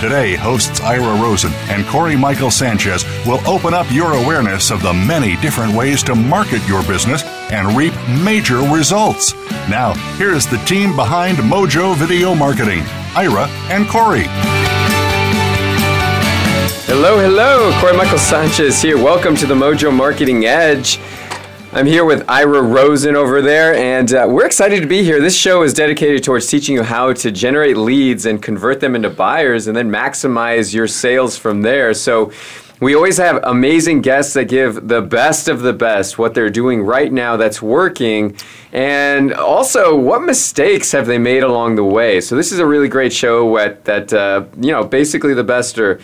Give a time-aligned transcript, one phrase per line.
[0.00, 4.94] Today, hosts Ira Rosen and Corey Michael Sanchez will open up your awareness of the
[4.94, 7.22] many different ways to market your business
[7.52, 7.92] and reap
[8.24, 9.34] major results.
[9.68, 12.80] Now, here's the team behind Mojo Video Marketing
[13.14, 14.24] Ira and Corey.
[16.86, 17.70] Hello, hello.
[17.78, 18.96] Corey Michael Sanchez here.
[18.96, 20.98] Welcome to the Mojo Marketing Edge.
[21.72, 25.20] I'm here with Ira Rosen over there, and uh, we're excited to be here.
[25.20, 29.08] This show is dedicated towards teaching you how to generate leads and convert them into
[29.08, 31.94] buyers and then maximize your sales from there.
[31.94, 32.32] So,
[32.80, 36.82] we always have amazing guests that give the best of the best, what they're doing
[36.82, 38.34] right now that's working,
[38.72, 42.22] and also what mistakes have they made along the way.
[42.22, 45.78] So this is a really great show that, that uh, you know, basically the best
[45.78, 46.00] are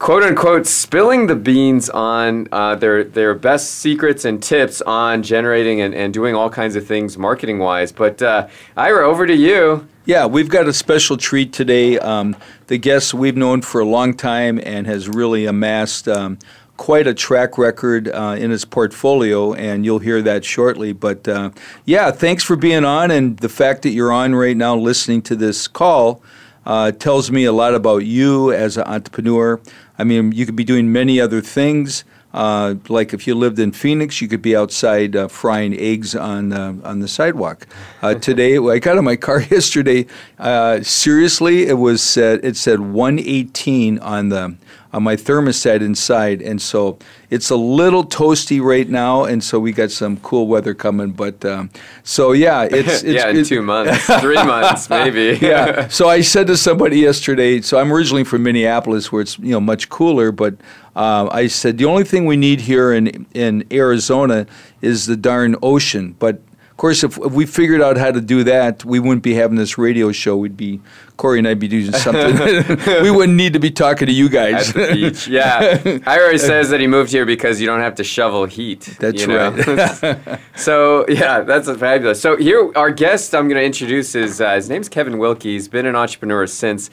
[0.00, 5.82] quote unquote spilling the beans on uh, their their best secrets and tips on generating
[5.82, 7.92] and, and doing all kinds of things marketing wise.
[7.92, 9.86] But uh, Ira, over to you.
[10.06, 11.98] Yeah, we've got a special treat today.
[11.98, 12.34] Um,
[12.66, 16.38] the guest we've known for a long time and has really amassed um,
[16.78, 20.94] quite a track record uh, in his portfolio, and you'll hear that shortly.
[20.94, 21.50] But uh,
[21.84, 25.36] yeah, thanks for being on, and the fact that you're on right now listening to
[25.36, 26.22] this call
[26.64, 29.60] uh, tells me a lot about you as an entrepreneur.
[30.00, 32.04] I mean, you could be doing many other things.
[32.32, 36.54] Uh, like if you lived in Phoenix, you could be outside uh, frying eggs on
[36.54, 37.66] uh, on the sidewalk.
[38.00, 40.06] Uh, today, I got in my car yesterday.
[40.38, 44.56] Uh, seriously, it was said it said 118 on the
[44.92, 46.98] on my thermostat inside, and so
[47.30, 51.12] it's a little toasty right now, and so we got some cool weather coming.
[51.12, 51.70] But um,
[52.02, 55.38] so yeah, it's, it's yeah, in two months, three months maybe.
[55.42, 55.88] yeah.
[55.88, 57.60] So I said to somebody yesterday.
[57.60, 60.54] So I'm originally from Minneapolis, where it's you know much cooler, but
[60.96, 64.46] uh, I said the only thing we need here in in Arizona
[64.82, 66.40] is the darn ocean, but
[66.80, 69.76] course, if, if, we figured out how to do that, we wouldn't be having this
[69.76, 70.36] radio show.
[70.36, 70.80] We'd be
[71.18, 72.36] Corey and I'd be doing something.
[73.02, 74.70] we wouldn't need to be talking to you guys.
[74.70, 76.00] At the beach, yeah.
[76.06, 78.96] Ira says that he moved here because you don't have to shovel heat.
[78.98, 79.50] That's you know?
[79.50, 80.40] right.
[80.56, 82.20] so yeah, that's fabulous.
[82.20, 85.52] So here, our guest I'm going to introduce is uh, his name's Kevin Wilkie.
[85.52, 86.88] He's been an entrepreneur since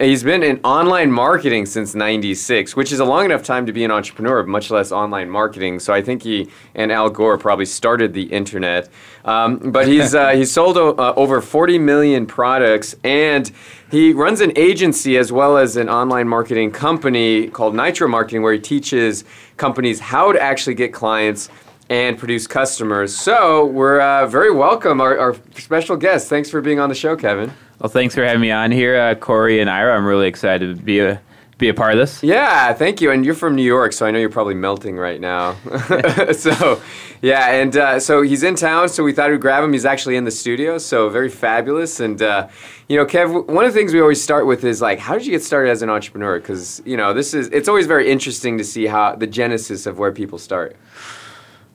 [0.00, 3.84] He's been in online marketing since 96, which is a long enough time to be
[3.84, 5.78] an entrepreneur, much less online marketing.
[5.78, 8.88] So I think he and Al Gore probably started the internet.
[9.24, 13.50] Um, but he's, uh, sold o- uh, over 40 million products and
[13.90, 18.52] he runs an agency as well as an online marketing company called Nitro Marketing, where
[18.52, 19.24] he teaches
[19.56, 21.48] companies how to actually get clients
[21.88, 23.16] and produce customers.
[23.16, 26.28] So we're uh, very welcome, our, our special guest.
[26.28, 27.52] Thanks for being on the show, Kevin.
[27.80, 29.96] Well, thanks for having me on here, uh, Corey and Ira.
[29.96, 31.20] I'm really excited to be a
[31.58, 32.22] be a part of this.
[32.22, 33.10] Yeah, thank you.
[33.10, 35.56] And you're from New York, so I know you're probably melting right now.
[36.32, 36.80] so,
[37.20, 39.72] yeah, and uh, so he's in town, so we thought we'd grab him.
[39.72, 42.00] He's actually in the studio, so very fabulous.
[42.00, 42.48] And uh,
[42.88, 45.26] you know, Kev, one of the things we always start with is like, how did
[45.26, 46.40] you get started as an entrepreneur?
[46.40, 49.98] Because you know, this is it's always very interesting to see how the genesis of
[49.98, 50.76] where people start.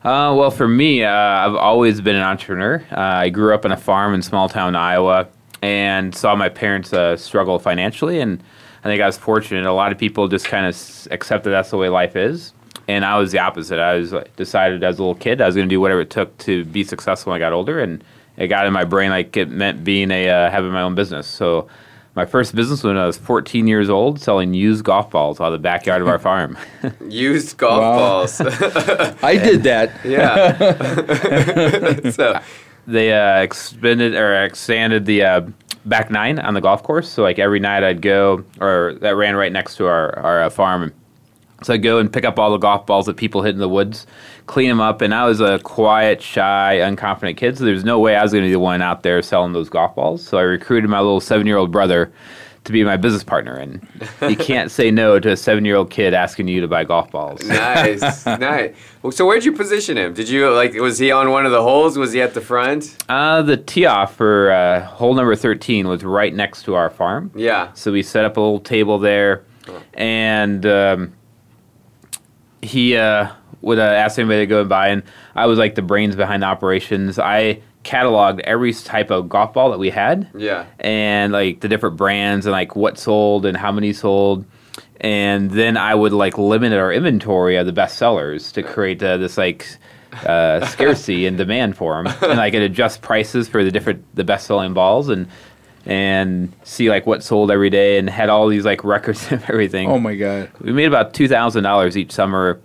[0.04, 2.86] Uh, well, for me, uh, I've always been an entrepreneur.
[2.92, 5.30] Uh, I grew up on a farm in small town Iowa
[5.64, 8.20] and saw my parents uh, struggle financially.
[8.20, 8.44] And
[8.84, 9.66] I think I was fortunate.
[9.66, 12.52] A lot of people just kind of accepted that's the way life is.
[12.90, 13.80] And I was the opposite.
[13.80, 16.38] I was decided as a little kid I was going to do whatever it took
[16.40, 18.04] to be successful when I got older, and
[18.36, 21.26] it got in my brain like it meant being a uh, having my own business.
[21.26, 21.70] So
[22.14, 25.54] my first business when I was 14 years old, selling used golf balls out of
[25.54, 26.58] the backyard of our farm.
[27.08, 27.98] used golf wow.
[27.98, 28.42] balls.
[29.24, 29.92] I did that.
[30.04, 32.12] Yeah.
[32.12, 32.42] so
[32.86, 35.42] they uh, expanded or expanded the uh,
[35.86, 37.10] back nine on the golf course.
[37.10, 40.50] So like every night I'd go, or that ran right next to our our uh,
[40.50, 40.94] farm.
[41.64, 43.70] So I'd go and pick up all the golf balls that people hit in the
[43.70, 44.06] woods,
[44.48, 45.02] clean them up.
[45.02, 48.44] And I was a quiet, shy, unconfident kid, so there's no way I was going
[48.44, 50.26] to be the one out there selling those golf balls.
[50.26, 52.12] So I recruited my little seven year old brother
[52.64, 53.86] to be my business partner, and
[54.22, 57.44] you can't say no to a seven-year-old kid asking you to buy golf balls.
[57.46, 58.74] nice, nice.
[59.02, 60.14] Well, so where'd you position him?
[60.14, 60.74] Did you like?
[60.76, 61.98] Was he on one of the holes?
[61.98, 62.96] Was he at the front?
[63.10, 67.32] Uh, the tee off for uh, hole number thirteen was right next to our farm.
[67.36, 67.74] Yeah.
[67.74, 69.44] So we set up a little table there,
[69.94, 71.14] and um,
[72.62, 73.30] he uh,
[73.62, 74.88] would uh, ask anybody to go and buy.
[74.90, 75.04] And
[75.36, 77.20] I was like the brains behind the operations.
[77.20, 80.30] I cataloged every type of golf ball that we had.
[80.36, 80.66] Yeah.
[80.80, 84.46] And like the different brands and like what sold and how many sold.
[85.02, 89.18] And then I would like limit our inventory of the best sellers to create uh,
[89.18, 89.68] this like
[90.26, 92.14] uh, scarcity and demand for them.
[92.22, 95.28] And I could adjust prices for the different, the best selling balls and
[95.86, 99.90] and see like what sold every day and had all these like records of everything.
[99.90, 100.50] Oh my God.
[100.62, 102.62] We made about two thousand dollars each summer,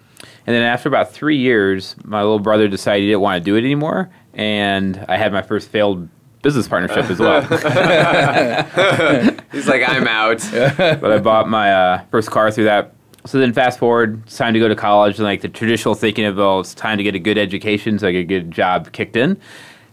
[0.47, 3.57] and then after about three years, my little brother decided he didn't want to do
[3.57, 6.09] it anymore, and I had my first failed
[6.43, 7.43] business partnership as well.
[9.53, 10.39] He's like, I'm out.
[10.79, 12.95] but I bought my uh, first car through that.
[13.27, 16.25] So then, fast forward, it's time to go to college, and like the traditional thinking
[16.25, 18.93] of, well, it's time to get a good education, so I get a good job
[18.93, 19.39] kicked in.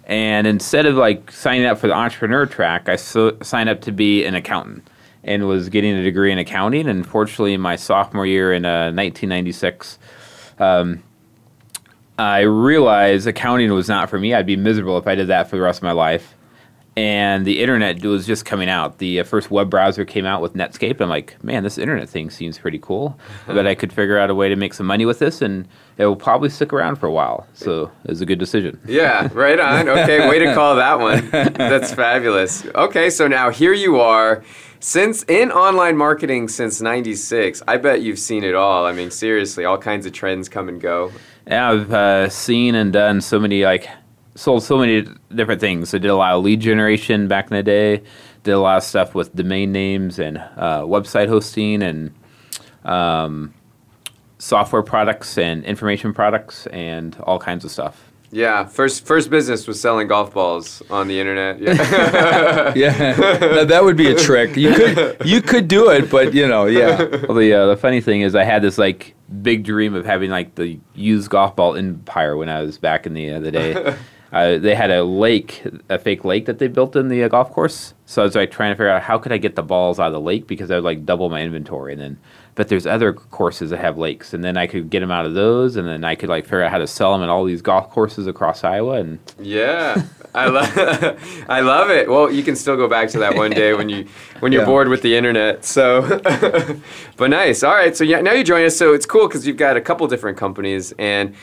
[0.06, 3.92] And instead of like signing up for the entrepreneur track, I so, signed up to
[3.92, 4.88] be an accountant
[5.24, 6.88] and was getting a degree in accounting.
[6.88, 9.98] And fortunately, my sophomore year in uh, 1996,
[10.60, 11.04] um,
[12.18, 14.34] I realized accounting was not for me.
[14.34, 16.36] I'd be miserable if I did that for the rest of my life.
[16.98, 19.00] And the internet was just coming out.
[19.00, 21.02] The uh, first web browser came out with Netscape.
[21.02, 23.20] I'm like, man, this internet thing seems pretty cool.
[23.48, 25.68] but I could figure out a way to make some money with this, and
[25.98, 27.48] it will probably stick around for a while.
[27.54, 28.80] So it was a good decision.
[28.86, 29.90] Yeah, right on.
[29.90, 31.30] Okay, way to call that one.
[31.32, 32.66] That's fabulous.
[32.68, 34.42] Okay, so now here you are.
[34.80, 38.86] Since in online marketing since 96, I bet you've seen it all.
[38.86, 41.12] I mean, seriously, all kinds of trends come and go.
[41.48, 43.88] I've uh, seen and done so many like
[44.36, 45.94] sold so many different things.
[45.94, 48.04] I did a lot of lead generation back in the day.
[48.44, 52.14] Did a lot of stuff with domain names and uh, website hosting and
[52.84, 53.54] um,
[54.38, 58.12] software products and information products and all kinds of stuff.
[58.32, 61.60] Yeah, first first business was selling golf balls on the internet.
[61.60, 62.74] Yeah.
[62.76, 64.58] Yeah, now, that would be a trick.
[64.58, 66.98] You could you could do it, but you know, yeah.
[67.28, 70.30] Well, the uh, the funny thing is, I had this like big dream of having
[70.30, 73.96] like the used golf ball empire when I was back in the uh, the day.
[74.34, 77.50] Uh, they had a lake, a fake lake that they built in the uh, golf
[77.52, 77.94] course.
[78.06, 80.08] So I was like trying to figure out how could I get the balls out
[80.08, 81.94] of the lake because I would like double my inventory.
[81.94, 82.20] And then,
[82.56, 85.34] but there's other courses that have lakes, and then I could get them out of
[85.34, 87.62] those, and then I could like figure out how to sell them at all these
[87.62, 88.94] golf courses across Iowa.
[88.94, 90.04] And Yeah,
[90.34, 90.74] I love
[91.50, 92.10] I love it.
[92.10, 94.06] Well, you can still go back to that one day when you
[94.40, 94.68] when you're Yeah.
[94.68, 95.66] bored with the internet.
[95.66, 96.02] So,
[97.18, 97.64] but nice.
[97.64, 97.96] All right.
[97.96, 98.78] So yeah, now you join us.
[98.78, 101.36] So it's cool because you've got a couple different companies, and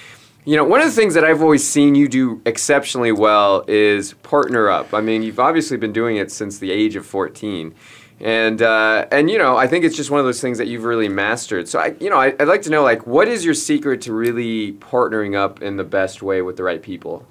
[0.45, 4.15] you know one of the things that I've always seen you do exceptionally well is
[4.23, 4.93] partner up.
[4.95, 7.75] I mean, you've obviously been doing it since the age of 14.
[8.23, 10.85] And uh, and you know, I think it's just one of those things that you've
[10.85, 11.69] really mastered.
[11.69, 14.13] So I, you know, I, I'd like to know like, what is your secret to
[14.13, 17.27] really partnering up in the best way with the right people?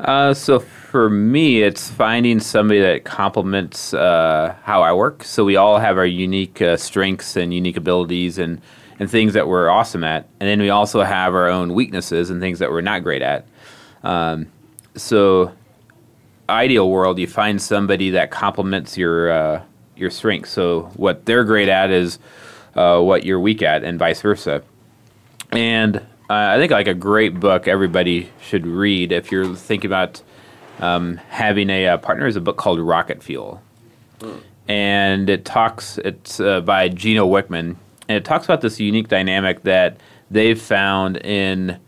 [0.00, 5.22] Uh, so for me, it's finding somebody that complements uh, how I work.
[5.22, 8.60] So we all have our unique uh, strengths and unique abilities and,
[8.98, 10.28] and things that we're awesome at.
[10.40, 13.46] And then we also have our own weaknesses and things that we're not great at.
[14.02, 14.46] Um,
[14.94, 15.52] so
[16.48, 19.62] ideal world, you find somebody that complements your uh,
[19.96, 20.50] your strengths.
[20.50, 22.18] So what they're great at is
[22.74, 24.62] uh, what you're weak at, and vice versa.
[25.50, 30.22] And uh, I think like a great book everybody should read if you're thinking about
[30.80, 33.62] um, having a, uh partner is a book called Rocket Fuel,
[34.68, 35.98] and it talks.
[35.98, 37.76] It's uh, by Gino Wickman,
[38.08, 39.96] and it talks about this unique dynamic that
[40.30, 41.78] they've found in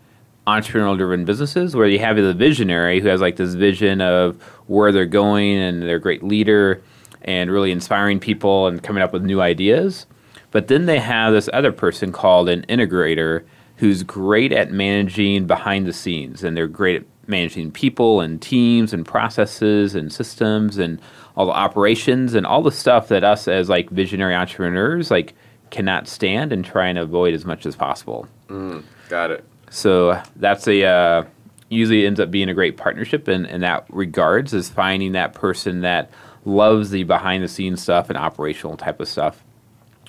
[0.46, 5.06] entrepreneurial-driven businesses, where you have the visionary who has like this vision of where they're
[5.06, 6.82] going, and they're a great leader,
[7.22, 10.06] and really inspiring people and coming up with new ideas.
[10.50, 13.44] But then they have this other person called an integrator
[13.76, 18.92] who's great at managing behind the scenes, and they're great at managing people and teams
[18.92, 21.00] and processes and systems and
[21.36, 25.34] all the operations and all the stuff that us as like visionary entrepreneurs like
[25.70, 28.26] cannot stand and try and avoid as much as possible.
[28.48, 29.44] Mm, got it.
[29.70, 31.24] So that's a uh,
[31.68, 35.80] usually ends up being a great partnership in, in that regards is finding that person
[35.80, 36.10] that
[36.44, 39.42] loves the behind the scenes stuff and operational type of stuff.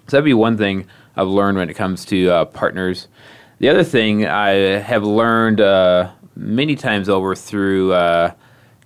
[0.07, 3.07] So that'd be one thing I've learned when it comes to uh, partners.
[3.59, 4.49] The other thing I
[4.79, 8.33] have learned uh, many times over through uh,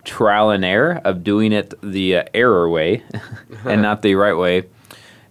[0.04, 3.04] trial and error of doing it the uh, error way
[3.66, 4.64] and not the right way.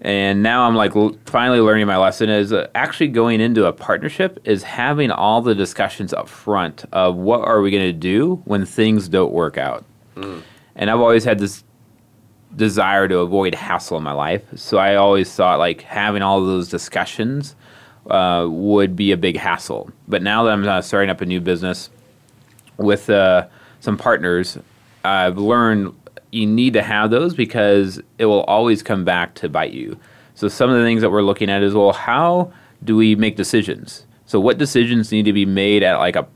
[0.04, 3.73] And now I'm like l- finally learning my lesson is uh, actually going into a
[3.73, 8.42] partnership is having all the discussions up front of what are we going to do
[8.44, 9.84] when things don't work out.
[10.76, 11.64] And I've always had this
[12.54, 14.42] desire to avoid hassle in my life.
[14.56, 17.56] So I always thought like having all those discussions
[18.08, 19.90] uh, would be a big hassle.
[20.06, 21.88] But now that I'm uh, starting up a new business
[22.76, 23.46] with uh,
[23.80, 24.58] some partners,
[25.02, 25.94] I've learned
[26.35, 29.99] you need to have those because it will always come back to bite you.
[30.35, 33.37] So some of the things that we're looking at is well, how do we make
[33.37, 34.05] decisions?
[34.26, 36.26] So what decisions need to be made at like a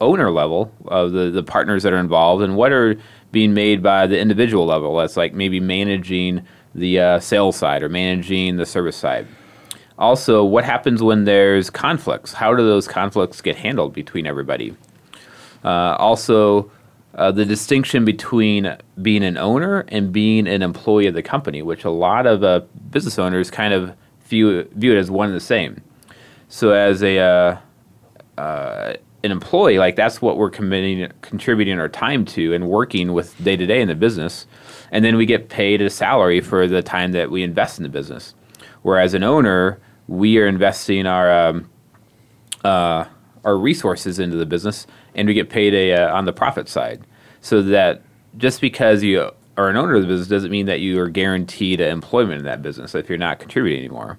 [0.00, 2.96] owner level of the, the partners that are involved, and what are
[3.32, 4.96] being made by the individual level?
[4.96, 9.26] That's like maybe managing the uh, sales side or managing the service side.
[9.98, 12.32] Also, what happens when there's conflicts?
[12.32, 14.76] How do those conflicts get handled between everybody?
[15.64, 16.70] Uh, also,
[17.14, 21.84] uh, the distinction between being an owner and being an employee of the company, which
[21.84, 25.40] a lot of uh, business owners kind of view, view it as one and the
[25.40, 25.82] same.
[26.48, 27.56] So, as a uh,
[28.40, 33.42] uh, an employee, like that's what we're committing, contributing our time to and working with
[33.42, 34.46] day to day in the business,
[34.90, 37.88] and then we get paid a salary for the time that we invest in the
[37.88, 38.34] business.
[38.82, 41.70] Whereas an owner, we are investing our um,
[42.64, 43.04] uh,
[43.44, 47.02] our resources into the business, and we get paid a uh, on the profit side.
[47.40, 48.02] So that
[48.36, 51.80] just because you are an owner of the business doesn't mean that you are guaranteed
[51.80, 54.18] employment in that business if you're not contributing anymore.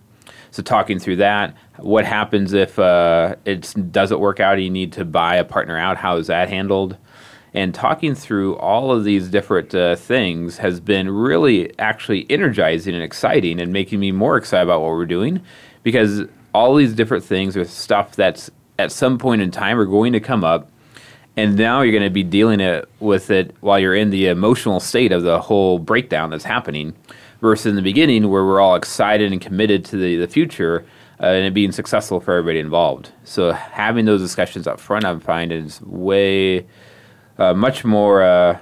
[0.51, 4.55] So talking through that, what happens if uh, it doesn't work out?
[4.55, 5.97] and You need to buy a partner out.
[5.97, 6.97] How is that handled?
[7.55, 13.03] And talking through all of these different uh, things has been really actually energizing and
[13.03, 15.41] exciting, and making me more excited about what we're doing,
[15.81, 20.13] because all these different things are stuff that's at some point in time are going
[20.13, 20.69] to come up
[21.35, 24.79] and now you're going to be dealing it with it while you're in the emotional
[24.79, 26.93] state of the whole breakdown that's happening
[27.41, 30.85] versus in the beginning where we're all excited and committed to the, the future
[31.19, 35.19] uh, and it being successful for everybody involved so having those discussions up front i
[35.19, 36.65] find is way
[37.37, 38.57] uh, much more uh,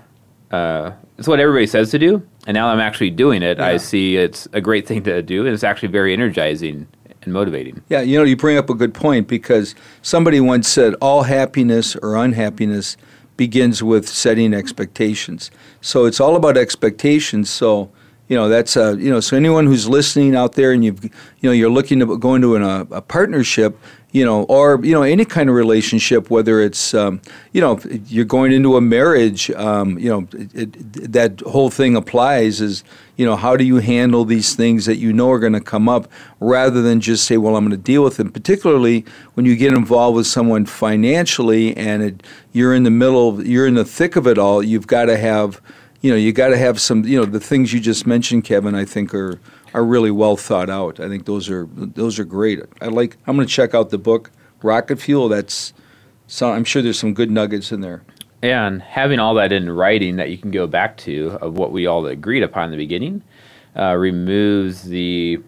[0.52, 3.68] uh, it's what everybody says to do and now i'm actually doing it yeah.
[3.68, 6.88] i see it's a great thing to do and it's actually very energizing
[7.24, 7.84] and motivating.
[7.90, 11.96] Yeah, you know, you bring up a good point because somebody once said all happiness
[11.96, 12.98] or unhappiness
[13.38, 15.52] begins with setting expectations.
[15.82, 17.50] So it's all about expectations.
[17.50, 17.92] So
[18.28, 21.12] you know that's a, you know so anyone who's listening out there and you've you
[21.44, 23.78] know you're looking to go into an, a, a partnership
[24.12, 27.22] you know, or you know, any kind of relationship, whether it's um,
[27.54, 31.96] you know, you're going into a marriage, um, you know, it, it, that whole thing
[31.96, 32.60] applies.
[32.60, 32.84] Is
[33.16, 35.88] you know, how do you handle these things that you know are going to come
[35.88, 38.32] up, rather than just say, well, I'm going to deal with them.
[38.32, 43.68] Particularly when you get involved with someone financially, and it, you're in the middle, you're
[43.68, 44.62] in the thick of it all.
[44.62, 45.62] You've got to have,
[46.02, 48.76] you know, you got to have some, you know, the things you just mentioned, Kevin.
[48.76, 49.40] I think are
[49.74, 51.00] are really well thought out.
[51.00, 52.60] I think those are those are great.
[52.82, 53.18] I like.
[53.28, 54.32] I'm going to check out the book
[54.62, 55.30] Rocket Fuel.
[55.30, 55.74] That's
[56.28, 56.52] so.
[56.52, 58.04] I'm sure there's some good nuggets in there.
[58.44, 61.86] And having all that in writing that you can go back to of what we
[61.86, 63.22] all agreed upon in the beginning
[63.78, 65.40] uh, removes the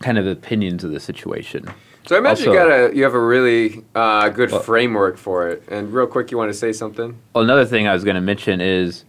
[0.00, 1.68] kind of opinions of the situation.
[2.06, 5.16] So I imagine also, you got a you have a really uh, good well, framework
[5.16, 5.64] for it.
[5.68, 7.18] And real quick, you want to say something?
[7.34, 9.04] Well, another thing I was going to mention is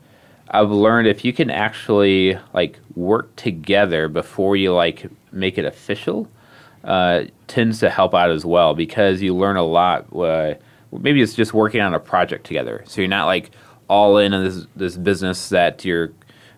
[0.55, 6.29] I've learned if you can actually like work together before you like make it official,
[6.83, 10.05] uh, tends to help out as well because you learn a lot.
[10.15, 10.55] Uh,
[10.91, 13.51] maybe it's just working on a project together, so you're not like
[13.89, 16.13] all in on this this business that you're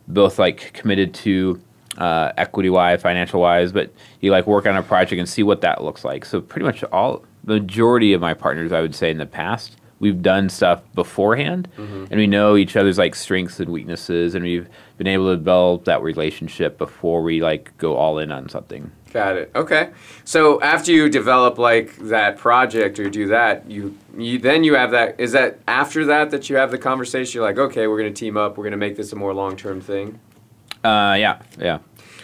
[0.08, 1.60] both like committed to
[1.98, 5.62] uh, equity wise, financial wise, but you like work on a project and see what
[5.62, 6.24] that looks like.
[6.24, 10.22] So pretty much all majority of my partners, I would say in the past we've
[10.22, 12.06] done stuff beforehand mm-hmm.
[12.10, 15.86] and we know each other's like strengths and weaknesses and we've been able to develop
[15.86, 18.92] that relationship before we like go all in on something.
[19.14, 19.52] Got it.
[19.56, 19.92] Okay.
[20.26, 24.92] So after you develop like that project or do that you, you then you have
[24.92, 27.40] that is that after that that you have the conversation?
[27.40, 28.58] You're like okay we're going to team up.
[28.58, 30.20] We're going to make this a more long-term thing?
[30.84, 31.42] Uh, yeah.
[31.58, 31.80] Yeah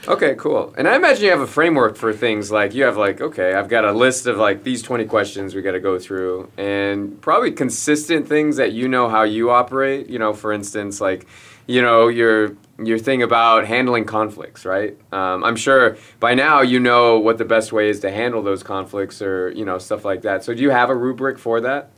[0.05, 0.73] Okay, cool.
[0.77, 3.69] And I imagine you have a framework for things like you have like okay, I've
[3.69, 7.51] got a list of like these 20 questions we got to go through and probably
[7.51, 11.25] consistent things that you know how you operate, you know, for instance like
[11.67, 14.97] you know, your your thing about handling conflicts, right?
[15.13, 18.63] Um, I'm sure by now you know what the best way is to handle those
[18.63, 20.43] conflicts or, you know, stuff like that.
[20.43, 21.91] So do you have a rubric for that?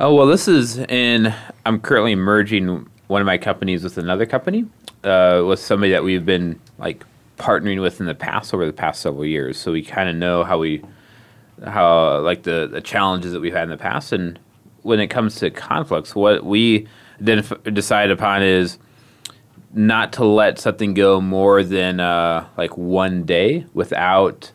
[0.00, 1.32] Oh, well, this is in
[1.64, 4.64] I'm currently merging one of my companies with another company
[5.02, 7.04] uh, with somebody that we've been like
[7.38, 9.58] partnering with in the past over the past several years.
[9.58, 10.82] So we kind of know how we
[11.64, 14.38] how like the the challenges that we've had in the past, and
[14.82, 16.86] when it comes to conflicts, what we
[17.20, 18.78] identif- decide upon is
[19.72, 24.52] not to let something go more than uh, like one day without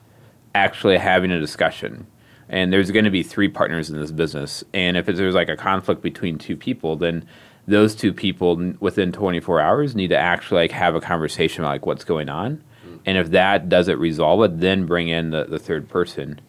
[0.55, 2.07] actually having a discussion.
[2.49, 5.57] And there's going to be three partners in this business, and if there's like a
[5.57, 7.25] conflict between two people, then
[7.67, 11.85] those two people within 24 hours need to actually like have a conversation about like
[11.85, 12.63] what's going on,
[13.05, 16.39] and if that doesn't resolve it, then bring in the, the third person,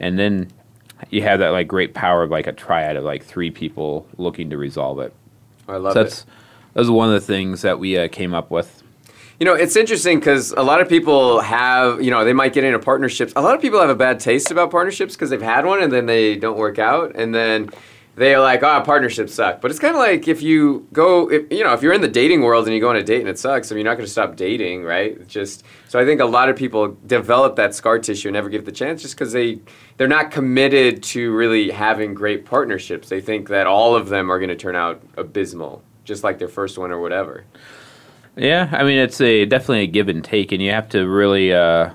[0.00, 0.48] and then
[1.10, 4.50] you have that like great power of like a triad of like three people looking
[4.50, 5.14] to resolve it.
[5.68, 6.04] I love so it.
[6.04, 6.26] that's
[6.74, 8.82] that was one of the things that we uh, came up with.
[9.38, 12.62] You know, it's interesting because a lot of people have, you know, they might get
[12.62, 13.32] into partnerships.
[13.34, 15.92] A lot of people have a bad taste about partnerships because they've had one and
[15.92, 17.16] then they don't work out.
[17.16, 17.70] And then
[18.16, 19.60] they're like, oh, partnerships suck.
[19.60, 22.08] But it's kind of like if you go, if, you know, if you're in the
[22.08, 23.96] dating world and you go on a date and it sucks, I mean, you're not
[23.96, 25.26] going to stop dating, right?
[25.26, 28.64] Just, so I think a lot of people develop that scar tissue and never give
[28.64, 29.58] the chance just because they,
[29.96, 33.08] they're not committed to really having great partnerships.
[33.08, 36.48] They think that all of them are going to turn out abysmal, just like their
[36.48, 37.44] first one or whatever.
[38.36, 41.52] Yeah, I mean it's a definitely a give and take, and you have to really
[41.52, 41.90] uh,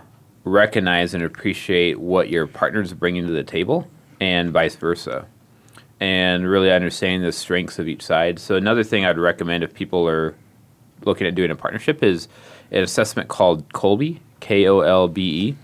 [0.46, 3.90] recognize and appreciate what your partner's bringing to the table,
[4.22, 5.28] and vice versa,
[6.00, 8.40] and really understanding the strengths of each side.
[8.40, 10.36] So another thing I'd recommend if people are
[11.06, 12.28] looking at doing a partnership is
[12.72, 15.56] an assessment called Kolbe, K O L B E,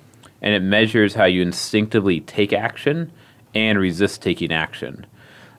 [0.42, 3.12] and it measures how you instinctively take action
[3.54, 5.06] and resist taking action,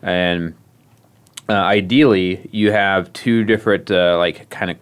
[0.03, 0.55] and
[1.49, 4.77] uh, ideally you have two different uh, like kind of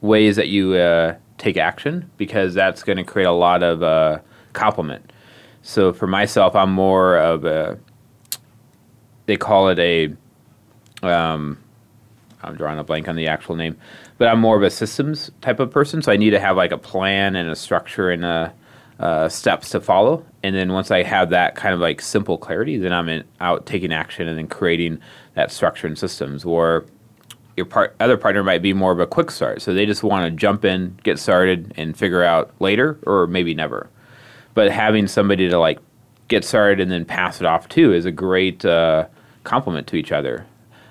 [0.00, 4.18] ways that you uh, take action because that's going to create a lot of uh,
[4.52, 5.12] complement.
[5.62, 7.78] So for myself, I'm more of a.
[9.26, 10.14] They call it a.
[11.02, 11.58] Um,
[12.42, 13.76] I'm drawing a blank on the actual name,
[14.18, 16.02] but I'm more of a systems type of person.
[16.02, 18.54] So I need to have like a plan and a structure and a,
[19.00, 20.24] uh, steps to follow.
[20.42, 23.66] And then once I have that kind of like simple clarity, then I'm in, out
[23.66, 25.00] taking action and then creating
[25.34, 26.44] that structure and systems.
[26.44, 26.84] Or
[27.56, 29.62] your part, other partner might be more of a quick start.
[29.62, 33.54] So they just want to jump in, get started, and figure out later, or maybe
[33.54, 33.88] never.
[34.54, 35.78] But having somebody to like
[36.28, 39.06] get started and then pass it off to is a great uh,
[39.44, 40.46] complement to each other.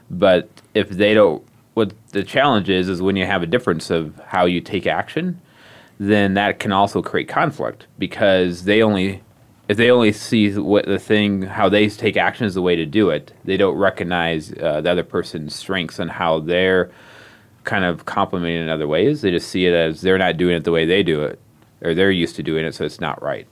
[0.10, 1.44] But if they don't,
[1.74, 5.42] what the challenge is, is when you have a difference of how you take action,
[6.00, 9.22] then that can also create conflict because they only
[9.70, 12.86] if they only see what the thing how they take action is the way to
[12.86, 16.92] do it they don't recognize uh, the other person's strengths and how they're
[17.64, 20.64] kind of complementing in other ways they just see it as they're not doing it
[20.64, 21.40] the way they do it
[21.82, 23.48] or they're used to doing it so it's not right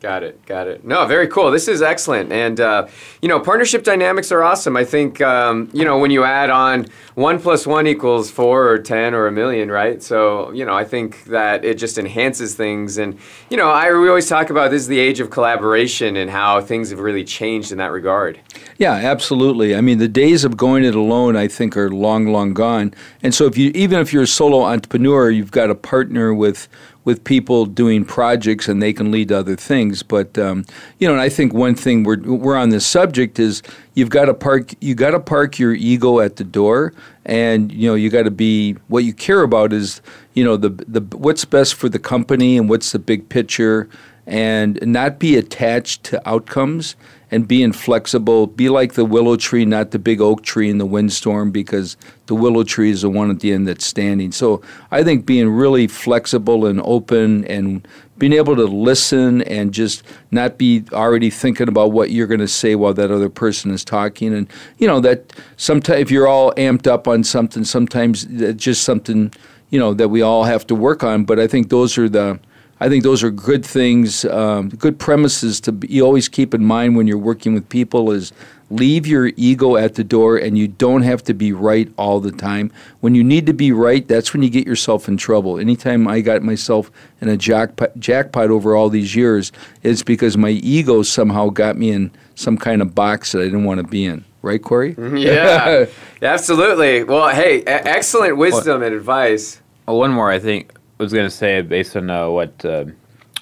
[0.00, 0.44] Got it.
[0.46, 0.82] Got it.
[0.82, 1.50] No, very cool.
[1.50, 2.32] This is excellent.
[2.32, 2.88] And, uh,
[3.20, 4.74] you know, partnership dynamics are awesome.
[4.74, 6.86] I think, um, you know, when you add on
[7.16, 10.02] one plus one equals four or 10 or a million, right?
[10.02, 12.96] So, you know, I think that it just enhances things.
[12.96, 13.18] And,
[13.50, 16.62] you know, I, we always talk about this is the age of collaboration and how
[16.62, 18.40] things have really changed in that regard.
[18.78, 19.76] Yeah, absolutely.
[19.76, 22.94] I mean, the days of going it alone, I think, are long, long gone.
[23.22, 26.66] And so, if you even if you're a solo entrepreneur, you've got a partner with
[27.04, 30.02] with people doing projects, and they can lead to other things.
[30.02, 30.64] But um,
[30.98, 33.62] you know, and I think one thing we're we're on this subject is
[33.94, 36.92] you've got to park you got to park your ego at the door,
[37.24, 40.00] and you know you got to be what you care about is
[40.34, 43.88] you know the the what's best for the company and what's the big picture,
[44.26, 46.96] and not be attached to outcomes
[47.30, 48.46] and being flexible.
[48.46, 52.34] Be like the willow tree, not the big oak tree in the windstorm, because the
[52.34, 54.32] willow tree is the one at the end that's standing.
[54.32, 57.86] So I think being really flexible and open and
[58.18, 62.48] being able to listen and just not be already thinking about what you're going to
[62.48, 64.34] say while that other person is talking.
[64.34, 64.46] And,
[64.78, 69.32] you know, that sometimes if you're all amped up on something, sometimes it's just something,
[69.70, 71.24] you know, that we all have to work on.
[71.24, 72.38] But I think those are the
[72.80, 76.64] I think those are good things, um, good premises to be, you always keep in
[76.64, 78.32] mind when you're working with people is
[78.70, 82.30] leave your ego at the door and you don't have to be right all the
[82.30, 82.72] time.
[83.00, 85.58] When you need to be right, that's when you get yourself in trouble.
[85.58, 86.90] Anytime I got myself
[87.20, 91.90] in a jackpot, jackpot over all these years, it's because my ego somehow got me
[91.90, 94.24] in some kind of box that I didn't want to be in.
[94.42, 94.94] Right, Corey?
[95.18, 95.84] Yeah,
[96.22, 97.02] absolutely.
[97.04, 99.60] Well, hey, excellent wisdom and advice.
[99.86, 102.84] Oh, one more, I think, I was going to say, based on uh, what uh,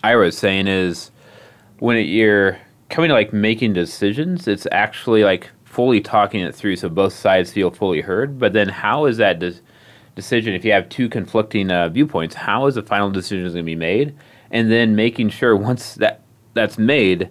[0.05, 1.11] Ira was saying, is
[1.81, 2.57] when it, you're
[2.89, 7.53] coming to like making decisions, it's actually like fully talking it through so both sides
[7.53, 8.39] feel fully heard.
[8.39, 9.55] But then, how is that de-
[10.15, 13.63] decision, if you have two conflicting uh, viewpoints, how is the final decision going to
[13.65, 14.15] be made?
[14.51, 16.23] And then making sure once that
[16.55, 17.29] that's made,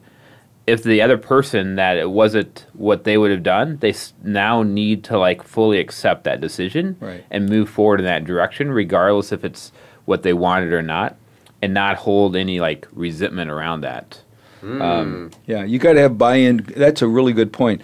[0.67, 4.61] if the other person that it wasn't what they would have done, they s- now
[4.61, 7.23] need to like fully accept that decision Right.
[7.31, 9.71] and move forward in that direction, regardless if it's
[10.07, 11.15] what they wanted or not,
[11.61, 14.21] and not hold any like resentment around that.
[14.63, 16.65] Um, Yeah, you got to have buy-in.
[16.75, 17.81] That's a really good point.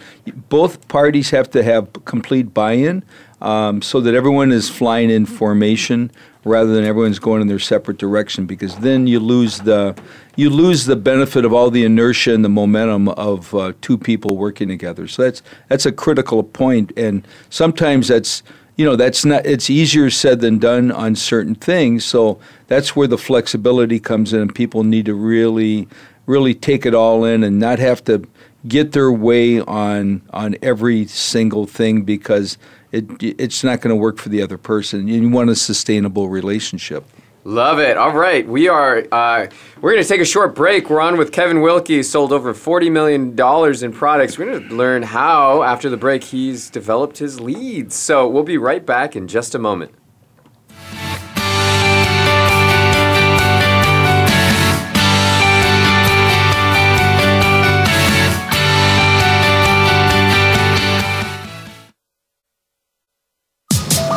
[0.49, 3.03] Both parties have to have complete buy-in.
[3.41, 6.09] um, so that everyone is flying in formation
[6.45, 9.93] rather than everyone's going in their separate direction because then you lose the
[10.37, 14.37] you lose the benefit of all the inertia and the momentum of uh, two people
[14.37, 15.07] working together.
[15.09, 18.43] So that's that's a critical point, and sometimes that's
[18.75, 22.05] you know that's not it's easier said than done on certain things.
[22.05, 25.87] So that's where the flexibility comes in, and people need to really
[26.25, 28.27] really take it all in and not have to
[28.67, 32.57] get their way on on every single thing because
[32.91, 35.07] it it's not going to work for the other person.
[35.07, 37.05] You want a sustainable relationship.
[37.45, 37.97] Love it.
[37.97, 39.47] All right, we are uh,
[39.81, 40.89] we're going to take a short break.
[40.89, 42.01] We're on with Kevin Wilkie.
[42.01, 44.37] Sold over forty million dollars in products.
[44.37, 47.95] We're going to learn how after the break he's developed his leads.
[47.95, 49.91] So we'll be right back in just a moment.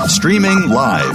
[0.09, 1.15] Streaming live,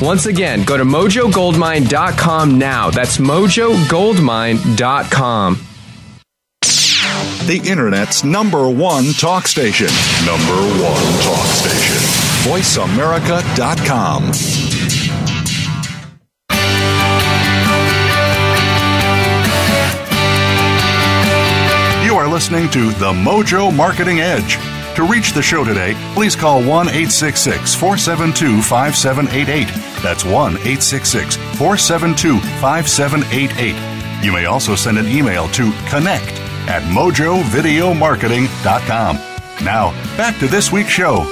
[0.00, 2.90] Once again, go to mojogoldmine.com now.
[2.90, 5.58] That's mojogoldmine.com.
[7.48, 9.88] The Internet's number one talk station.
[10.24, 11.96] Number one talk station.
[12.48, 14.32] VoiceAmerica.com.
[22.04, 24.56] You are listening to The Mojo Marketing Edge.
[24.98, 29.68] To reach the show today, please call 1 866 472 5788.
[30.02, 34.24] That's 1 866 472 5788.
[34.24, 36.32] You may also send an email to connect
[36.66, 39.16] at mojovideomarketing.com.
[39.64, 41.22] Now, back to this week's show.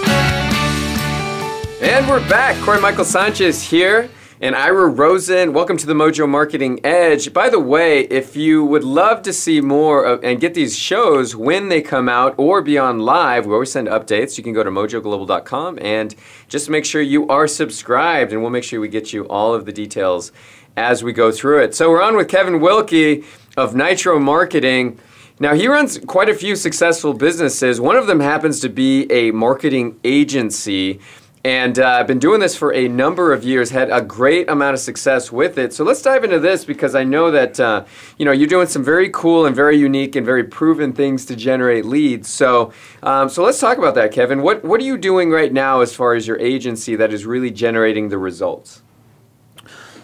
[1.83, 2.57] And we're back.
[2.64, 4.09] Corey Michael Sanchez here
[4.40, 5.53] and Ira Rosen.
[5.53, 7.33] Welcome to the Mojo Marketing Edge.
[7.33, 11.35] By the way, if you would love to see more of, and get these shows
[11.35, 14.37] when they come out or be on live, we always send updates.
[14.37, 16.14] You can go to mojoglobal.com and
[16.49, 19.64] just make sure you are subscribed, and we'll make sure we get you all of
[19.64, 20.33] the details
[20.77, 21.75] as we go through it.
[21.75, 23.25] So we're on with Kevin Wilkie
[23.57, 24.99] of Nitro Marketing.
[25.38, 27.81] Now, he runs quite a few successful businesses.
[27.81, 31.01] One of them happens to be a marketing agency.
[31.46, 34.74] And uh, I've been doing this for a number of years, had a great amount
[34.74, 35.72] of success with it.
[35.72, 37.85] So let's dive into this because I know that uh,
[38.18, 41.37] you know you're doing some very cool and very unique and very proven things to
[41.37, 42.28] generate leads.
[42.28, 42.72] So
[43.04, 44.42] um, so let's talk about that, Kevin.
[44.42, 47.52] What what are you doing right now as far as your agency that is really
[47.52, 48.82] generating the results?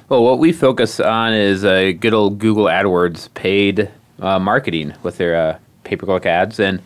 [0.08, 5.16] Well, what we focus on is uh, good old Google AdWords paid uh, marketing with
[5.16, 6.80] their uh, pay-per-click ads, and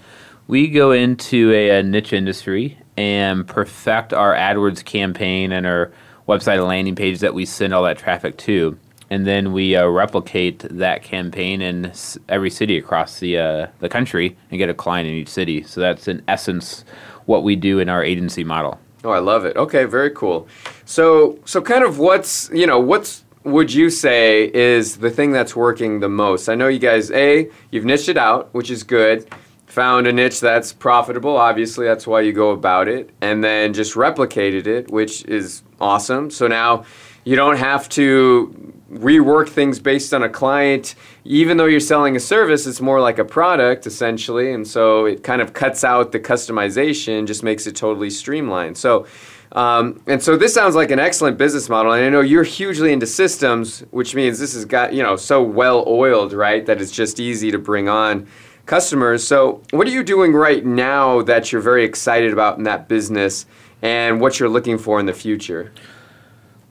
[0.49, 5.93] we go into a, a niche industry and perfect our AdWords campaign and our
[6.29, 8.79] website and landing page that we send all that traffic to.
[9.09, 11.93] And then we uh, replicate that campaign in
[12.29, 15.63] every city across the uh, the country and get a client in each city.
[15.63, 16.85] So that's in essence
[17.27, 18.81] what we do in our agency model.
[19.05, 19.57] Oh, I love it.
[19.57, 20.49] Okay, very cool.
[20.85, 25.55] So so kind of what's you know what's would you say is the thing that's
[25.55, 26.49] working the most?
[26.49, 29.29] I know you guys, A, you've niched it out, which is good.
[29.77, 33.11] Found a niche that's profitable, obviously, that's why you go about it.
[33.21, 36.31] And then just replicated it, which is awesome.
[36.31, 36.87] So now
[37.25, 40.95] you don't have to rework things based on a client.
[41.27, 45.23] Even though you're selling a service, it's more like a product essentially, and so it
[45.23, 48.79] kind of cuts out the customization, just makes it totally streamlined.
[48.79, 49.07] So.
[49.53, 52.93] Um, and so this sounds like an excellent business model, and I know you're hugely
[52.93, 56.91] into systems, which means this has got you know so well oiled, right, that it's
[56.91, 58.27] just easy to bring on
[58.67, 59.27] customers.
[59.27, 63.47] So, what are you doing right now that you're very excited about in that business,
[63.83, 65.73] and what you're looking for in the future?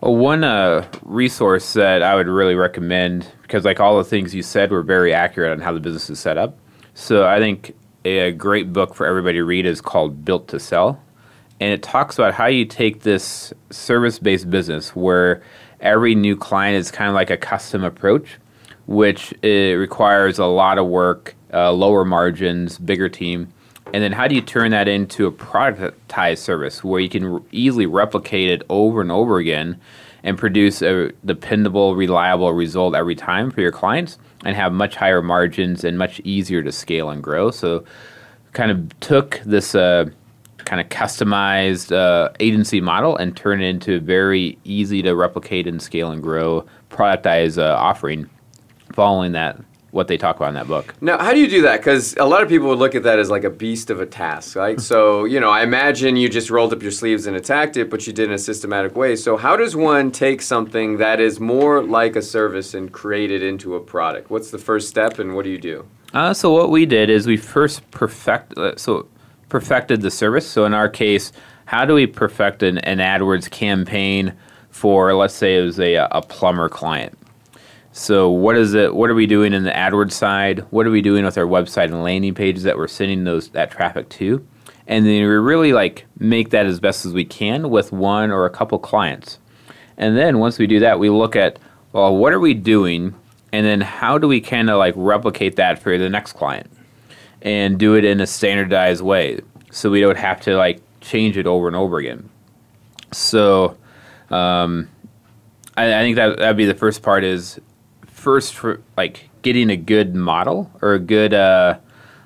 [0.02, 4.44] Well, one uh, resource that I would really recommend, because like all the things you
[4.44, 6.58] said were very accurate on how the business is set up.
[6.94, 11.02] So I think a great book for everybody to read is called Built to Sell.
[11.60, 15.42] And it talks about how you take this service based business where
[15.80, 18.38] every new client is kind of like a custom approach,
[18.88, 23.52] which it requires a lot of work, uh, lower margins, bigger team.
[23.94, 27.86] And then how do you turn that into a productized service where you can easily
[27.86, 29.80] replicate it over and over again
[30.24, 35.22] and produce a dependable, reliable result every time for your clients and have much higher
[35.22, 37.52] margins and much easier to scale and grow?
[37.52, 37.86] So,
[38.54, 40.06] kind of took this uh,
[40.66, 45.68] kind of customized uh, agency model and turned it into a very easy to replicate
[45.68, 48.30] and scale and grow productized uh, offering
[48.94, 49.60] following that
[49.96, 50.94] what they talk about in that book.
[51.00, 51.78] Now, how do you do that?
[51.80, 54.06] Because a lot of people would look at that as like a beast of a
[54.06, 54.80] task, right?
[54.82, 58.06] so, you know, I imagine you just rolled up your sleeves and attacked it, but
[58.06, 59.16] you did in a systematic way.
[59.16, 63.42] So, how does one take something that is more like a service and create it
[63.42, 64.30] into a product?
[64.30, 65.88] What's the first step, and what do you do?
[66.14, 69.08] Uh, so, what we did is we first perfect uh, so
[69.48, 70.46] perfected the service.
[70.46, 71.32] So, in our case,
[71.68, 74.34] how do we perfect an, an AdWords campaign
[74.72, 77.18] for, let's say, it was a, a plumber client?
[77.98, 78.94] So what is it?
[78.94, 80.60] What are we doing in the AdWords side?
[80.70, 83.72] What are we doing with our website and landing pages that we're sending those that
[83.72, 84.46] traffic to?
[84.86, 88.46] And then we really like make that as best as we can with one or
[88.46, 89.40] a couple clients.
[89.96, 91.58] And then once we do that, we look at
[91.94, 93.16] well, what are we doing,
[93.54, 96.70] and then how do we kind of like replicate that for the next client,
[97.42, 99.40] and do it in a standardized way,
[99.72, 102.30] so we don't have to like change it over and over again.
[103.14, 103.78] So.
[104.30, 104.90] Um,
[105.78, 107.60] I, I think that that'd be the first part is
[108.26, 111.78] first for like getting a good model or a good uh,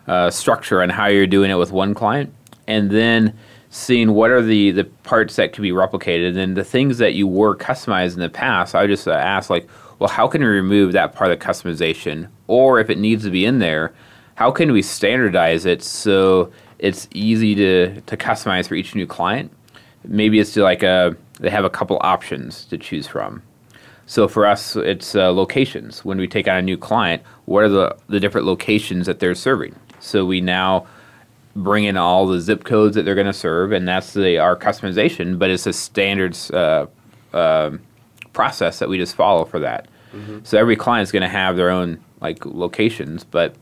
[0.07, 2.33] uh, structure on how you're doing it with one client,
[2.67, 3.37] and then
[3.69, 7.27] seeing what are the, the parts that can be replicated and the things that you
[7.27, 8.75] were customized in the past.
[8.75, 9.67] I just uh, ask like,
[9.99, 13.29] well, how can we remove that part of the customization, or if it needs to
[13.29, 13.93] be in there,
[14.35, 19.51] how can we standardize it so it's easy to to customize for each new client?
[20.05, 23.43] Maybe it's like a they have a couple options to choose from.
[24.09, 26.03] So for us, it's uh, locations.
[26.03, 29.35] When we take on a new client, what are the, the different locations that they're
[29.35, 29.75] serving?
[29.99, 30.87] So we now
[31.55, 34.55] bring in all the zip codes that they're going to serve, and that's the, our
[34.55, 35.37] customization.
[35.37, 36.87] But it's a standards uh,
[37.33, 37.77] uh,
[38.33, 39.87] process that we just follow for that.
[40.11, 40.39] Mm-hmm.
[40.41, 43.53] So every client is going to have their own like locations, but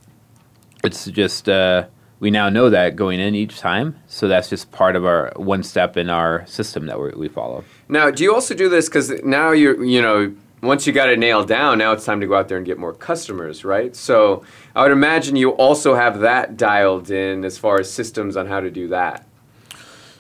[0.82, 1.88] it's just uh,
[2.20, 3.96] we now know that going in each time.
[4.08, 7.64] So that's just part of our one step in our system that we follow.
[7.90, 11.20] Now, do you also do this because now you're, you know, once you got it
[11.20, 13.96] nailed down, now it's time to go out there and get more customers, right?
[13.96, 14.44] So
[14.76, 18.60] I would imagine you also have that dialed in as far as systems on how
[18.60, 19.26] to do that.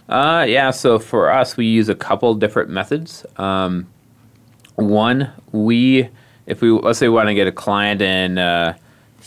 [0.07, 3.25] Uh, yeah, so for us, we use a couple different methods.
[3.35, 3.87] Um,
[4.75, 6.09] one, we,
[6.45, 8.77] if we, let's say we want to get a client in uh,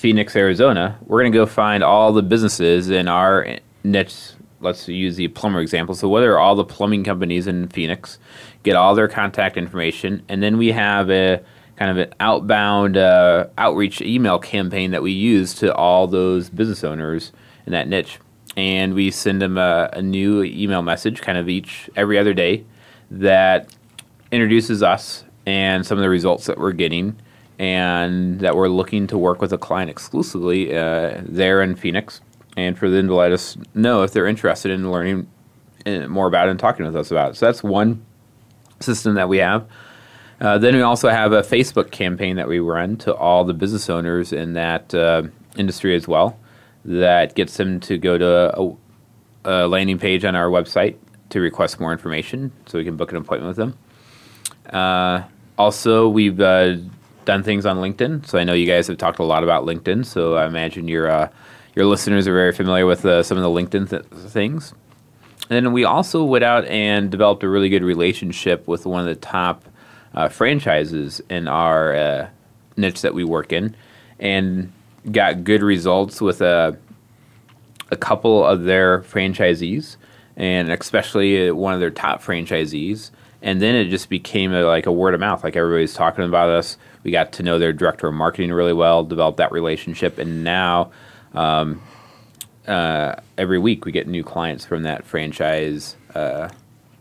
[0.00, 5.16] Phoenix, Arizona, we're going to go find all the businesses in our niche let's use
[5.16, 5.94] the plumber example.
[5.94, 8.18] So whether all the plumbing companies in Phoenix
[8.62, 11.42] get all their contact information, and then we have a
[11.76, 16.82] kind of an outbound uh, outreach email campaign that we use to all those business
[16.82, 17.32] owners
[17.66, 18.18] in that niche,
[18.56, 22.64] and we send them a, a new email message, kind of each every other day,
[23.10, 23.68] that
[24.32, 27.16] introduces us and some of the results that we're getting.
[27.60, 32.22] And that we're looking to work with a client exclusively uh, there in Phoenix
[32.56, 35.28] and for them to let us know if they're interested in learning
[35.84, 37.36] uh, more about it and talking with us about it.
[37.36, 38.04] So that's one
[38.80, 39.66] system that we have.
[40.40, 43.90] Uh, then we also have a Facebook campaign that we run to all the business
[43.90, 45.22] owners in that uh,
[45.56, 46.38] industry as well.
[46.84, 48.76] That gets them to go to a,
[49.44, 50.96] a, landing page on our website
[51.28, 53.78] to request more information, so we can book an appointment with them.
[54.72, 55.24] Uh,
[55.58, 56.76] also, we've uh,
[57.24, 58.26] done things on LinkedIn.
[58.26, 60.06] So I know you guys have talked a lot about LinkedIn.
[60.06, 61.28] So I imagine you're uh,
[61.74, 64.74] your listeners are very familiar with uh, some of the LinkedIn th- things.
[65.48, 69.06] And then we also went out and developed a really good relationship with one of
[69.06, 69.64] the top
[70.14, 72.28] uh, franchises in our uh,
[72.76, 73.74] niche that we work in,
[74.18, 74.72] and
[75.10, 76.76] got good results with a
[77.90, 79.96] a couple of their franchisees,
[80.36, 83.10] and especially one of their top franchisees.
[83.42, 85.42] And then it just became a, like a word of mouth.
[85.42, 86.76] Like everybody's talking about us.
[87.02, 90.92] We got to know their director of marketing really well, developed that relationship, and now
[91.34, 91.80] um,
[92.66, 95.96] uh, every week we get new clients from that franchise.
[96.14, 96.48] Uh,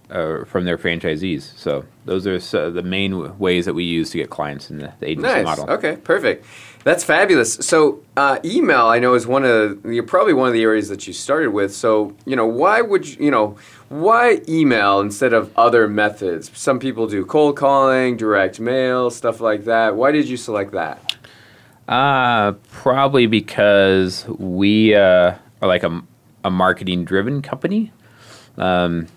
[0.10, 1.56] uh, from their franchisees.
[1.56, 5.08] So those are the main ways that we use to get clients in the, the
[5.08, 5.46] agency nice.
[5.46, 5.70] model.
[5.70, 6.48] Okay, perfect.
[6.84, 7.56] That's fabulous.
[7.56, 11.08] So uh, email, I know, is one of you're probably one of the areas that
[11.08, 11.74] you started with.
[11.76, 13.58] So you know, why would you, you know,
[13.90, 16.50] why email instead of other methods?
[16.58, 19.96] Some people do cold calling, direct mail, stuff like that.
[19.96, 21.18] Why did you select that?
[21.88, 26.02] Uh, probably because we uh, are like a,
[26.44, 27.92] a marketing driven company.
[28.58, 29.08] Um,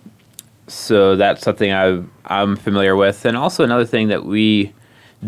[0.69, 3.27] so that's something i I'm familiar with.
[3.27, 4.73] And also another thing that we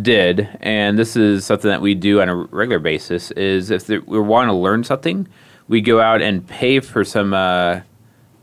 [0.00, 4.20] did, and this is something that we do on a regular basis, is if we
[4.20, 5.28] want to learn something,
[5.68, 7.80] we go out and pay for some uh,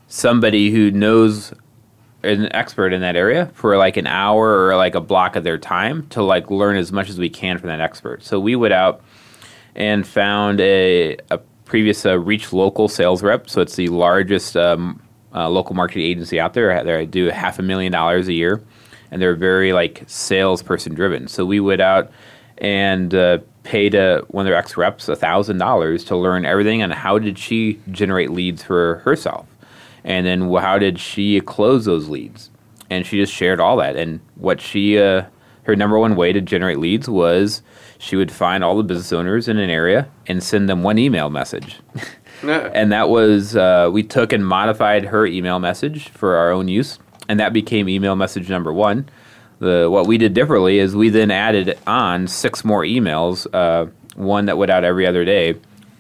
[0.08, 1.54] somebody who knows
[2.24, 5.58] an expert in that area for like an hour or like a block of their
[5.58, 8.24] time to like learn as much as we can from that expert.
[8.24, 9.02] So we went out
[9.76, 13.50] and found a, a previous uh, Reach Local sales rep.
[13.50, 15.02] So it's the largest um,
[15.34, 16.84] uh, local marketing agency out there.
[16.84, 18.62] They do half a million dollars a year,
[19.12, 21.28] and they're very like salesperson driven.
[21.28, 22.12] So we went out
[22.58, 26.92] and uh, paid uh, one of their ex reps thousand dollars to learn everything on
[26.92, 29.48] how did she generate leads for herself,
[30.04, 32.50] and then how did she close those leads,
[32.90, 33.96] and she just shared all that.
[33.96, 35.26] And what she uh,
[35.64, 37.62] her number one way to generate leads was
[37.98, 41.30] she would find all the business owners in an area and send them one email
[41.30, 41.80] message.
[42.74, 46.98] and that was uh, we took and modified her email message for our own use,
[47.32, 49.08] and that became email message number one.
[49.60, 54.48] The what we did differently is we then added on six more emails, uh, one
[54.48, 55.56] that went out every other day,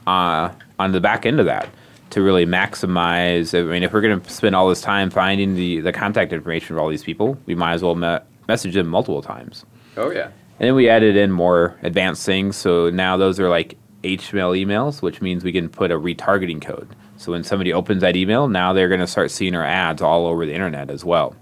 [0.06, 1.70] uh, on the back end of that
[2.10, 3.58] to really maximize.
[3.58, 6.76] I mean, if we're going to spend all this time finding the, the contact information
[6.76, 9.64] of all these people, we might as well me- message them multiple times.
[9.96, 10.32] Oh yeah.
[10.60, 12.58] And then we added in more advanced things.
[12.58, 16.90] So now those are like HTML emails, which means we can put a retargeting code.
[17.22, 20.26] So when somebody opens that email, now they're going to start seeing our ads all
[20.26, 21.36] over the internet as well.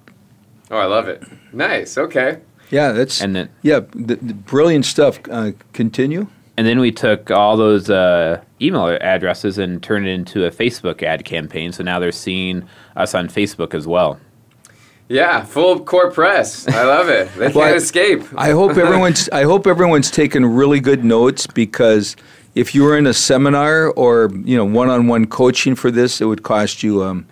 [0.70, 1.24] Oh, I love it.
[1.54, 1.98] Nice.
[1.98, 2.40] Okay.
[2.70, 5.20] Yeah, that's and then yeah, the, the brilliant stuff.
[5.30, 6.28] Uh, continue.
[6.58, 11.02] And then we took all those uh, email addresses and turned it into a Facebook
[11.02, 11.72] ad campaign.
[11.72, 14.20] So now they're seeing us on Facebook as well.
[15.08, 16.68] Yeah, full court press.
[16.68, 17.34] I love it.
[17.36, 18.22] They can't escape.
[18.36, 19.30] I hope everyone's.
[19.34, 22.16] I hope everyone's taken really good notes because
[22.56, 26.44] if you were in a seminar or you know one-on-one coaching for this, it would
[26.44, 27.28] cost you um,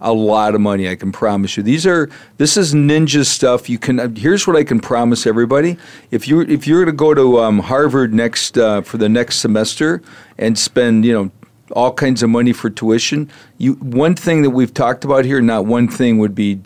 [0.00, 0.88] a lot of money.
[0.88, 1.62] I can promise you.
[1.62, 3.68] These are this is ninja stuff.
[3.68, 4.14] You can.
[4.16, 5.76] Here's what I can promise everybody:
[6.10, 9.38] if you if you're going to go to um, Harvard next uh, for the next
[9.38, 10.02] semester
[10.38, 11.30] and spend you know
[11.72, 15.66] all kinds of money for tuition, you one thing that we've talked about here, not
[15.66, 16.60] one thing would be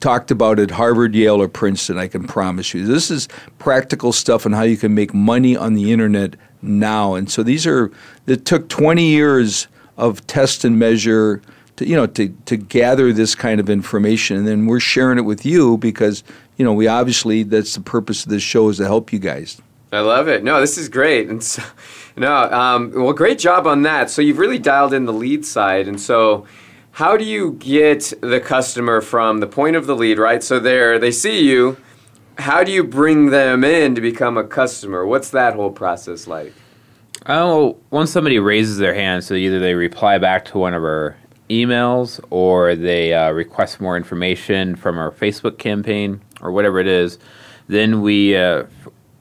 [0.00, 1.98] talked about at Harvard, Yale, or Princeton.
[1.98, 2.86] I can promise you.
[2.86, 7.14] This is practical stuff on how you can make money on the internet now.
[7.14, 7.90] And so these are,
[8.26, 11.42] it took 20 years of test and measure
[11.76, 14.36] to, you know, to, to gather this kind of information.
[14.36, 16.22] And then we're sharing it with you because,
[16.56, 19.60] you know, we obviously, that's the purpose of this show is to help you guys.
[19.92, 20.44] I love it.
[20.44, 21.28] No, this is great.
[21.28, 21.62] And so,
[22.16, 24.10] no, um, well, great job on that.
[24.10, 25.88] So you've really dialed in the lead side.
[25.88, 26.46] And so,
[26.92, 30.42] how do you get the customer from the point of the lead, right?
[30.42, 31.76] So there, they see you,
[32.40, 35.06] how do you bring them in to become a customer?
[35.06, 36.52] What's that whole process like?
[37.26, 41.16] Oh, once somebody raises their hand, so either they reply back to one of our
[41.50, 47.18] emails or they uh, request more information from our Facebook campaign or whatever it is,
[47.68, 48.64] then we uh,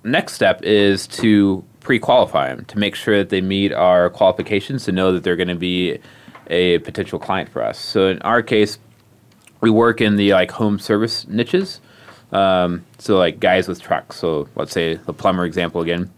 [0.03, 4.91] next step is to pre-qualify them to make sure that they meet our qualifications to
[4.91, 5.99] know that they're going to be
[6.47, 7.77] a potential client for us.
[7.77, 8.79] So in our case,
[9.61, 11.81] we work in the like home service niches.
[12.31, 14.17] Um, so like guys with trucks.
[14.17, 16.11] So let's say the plumber example again,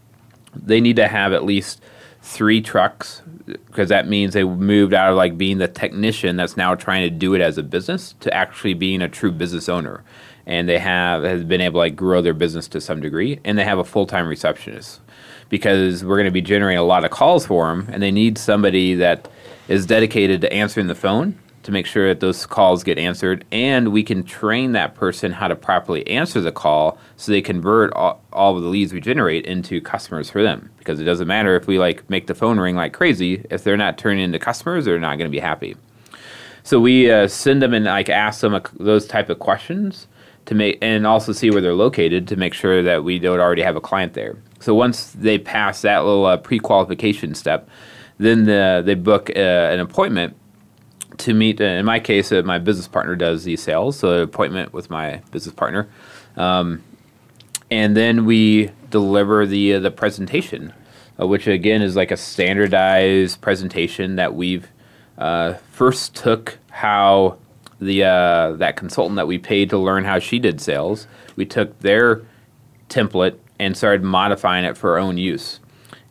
[0.55, 1.81] they need to have at least
[2.21, 6.75] three trucks because that means they moved out of like being the technician that's now
[6.75, 10.03] trying to do it as a business to actually being a true business owner.
[10.45, 13.57] And they have has been able to like grow their business to some degree, and
[13.57, 14.99] they have a full time receptionist
[15.49, 18.37] because we're going to be generating a lot of calls for them, and they need
[18.37, 19.29] somebody that
[19.67, 23.91] is dedicated to answering the phone to make sure that those calls get answered and
[23.91, 28.21] we can train that person how to properly answer the call so they convert all,
[28.33, 31.67] all, of the leads we generate into customers for them because it doesn't matter if
[31.67, 34.99] we like make the phone ring like crazy if they're not turning into customers they're
[34.99, 35.75] not going to be happy
[36.63, 40.07] so we uh, send them and like ask them a, those type of questions
[40.45, 43.61] to make and also see where they're located to make sure that we don't already
[43.61, 44.37] have a client there.
[44.59, 47.69] So once they pass that little uh, pre-qualification step,
[48.17, 50.35] then the, they book uh, an appointment
[51.17, 51.61] to meet.
[51.61, 54.89] Uh, in my case, uh, my business partner does these sales, so an appointment with
[54.89, 55.87] my business partner,
[56.37, 56.83] um,
[57.69, 60.73] and then we deliver the uh, the presentation,
[61.19, 64.67] uh, which again is like a standardized presentation that we've
[65.17, 67.37] uh, first took how
[67.79, 71.07] the uh, that consultant that we paid to learn how she did sales.
[71.35, 72.21] We took their
[72.89, 75.59] template and started modifying it for our own use,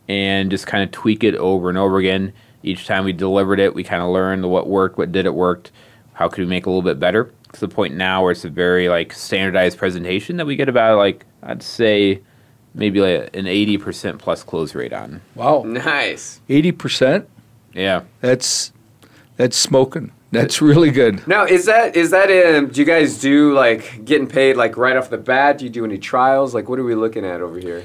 [0.07, 2.33] and just kind of tweak it over and over again.
[2.63, 5.69] Each time we delivered it, we kind of learned what worked, what did it work,
[6.13, 7.31] how could we make it a little bit better.
[7.53, 10.97] To the point now where it's a very like standardized presentation that we get about
[10.97, 12.21] like I'd say
[12.73, 15.21] maybe like an eighty percent plus close rate on.
[15.35, 16.39] Wow, Nice.
[16.49, 17.27] eighty percent.
[17.73, 18.03] Yeah.
[18.21, 18.71] That's
[19.37, 20.11] that's smoking.
[20.31, 21.27] That's really good.
[21.27, 24.95] Now, is that is that um, do you guys do like getting paid like right
[24.95, 25.57] off the bat?
[25.57, 26.53] Do you do any trials?
[26.53, 27.83] Like, what are we looking at over here?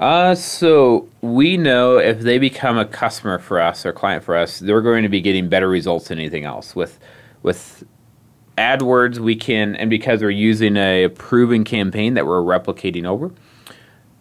[0.00, 4.58] Uh, so we know if they become a customer for us or client for us,
[4.58, 6.74] they're going to be getting better results than anything else.
[6.74, 6.98] With
[7.42, 7.84] with
[8.56, 13.30] AdWords, we can, and because we're using a proven campaign that we're replicating over,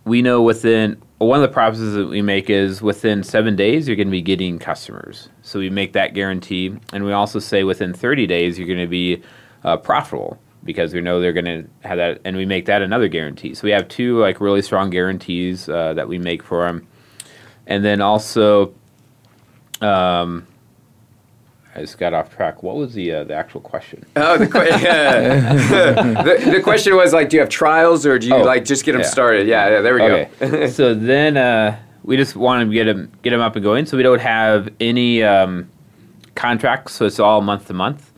[0.04, 3.98] we know within one of the promises that we make is within seven days you're
[3.98, 5.30] going to be getting customers.
[5.44, 8.88] So we make that guarantee, and we also say within 30 days you're going to
[8.88, 9.22] be
[9.64, 13.08] uh, profitable because we know they're going to have that, and we make that another
[13.08, 13.54] guarantee.
[13.54, 16.88] So we have two like really strong guarantees uh, that we make for them,
[17.68, 18.74] and then also,
[19.82, 20.46] um,
[21.76, 22.62] I just got off track.
[22.64, 24.06] What was the uh, the actual question?
[24.16, 24.60] Oh, the, que-
[26.46, 28.84] the, the question was like, do you have trials or do you Oh, like just
[28.86, 29.08] get them yeah.
[29.08, 29.48] started?
[29.48, 30.00] Yeah, yeah there we
[30.50, 30.68] go.
[30.70, 33.86] So then uh, we just want to get them get them up and going.
[33.86, 35.70] So we don't have any um,
[36.36, 36.94] contracts.
[36.94, 38.12] So it's all month to month,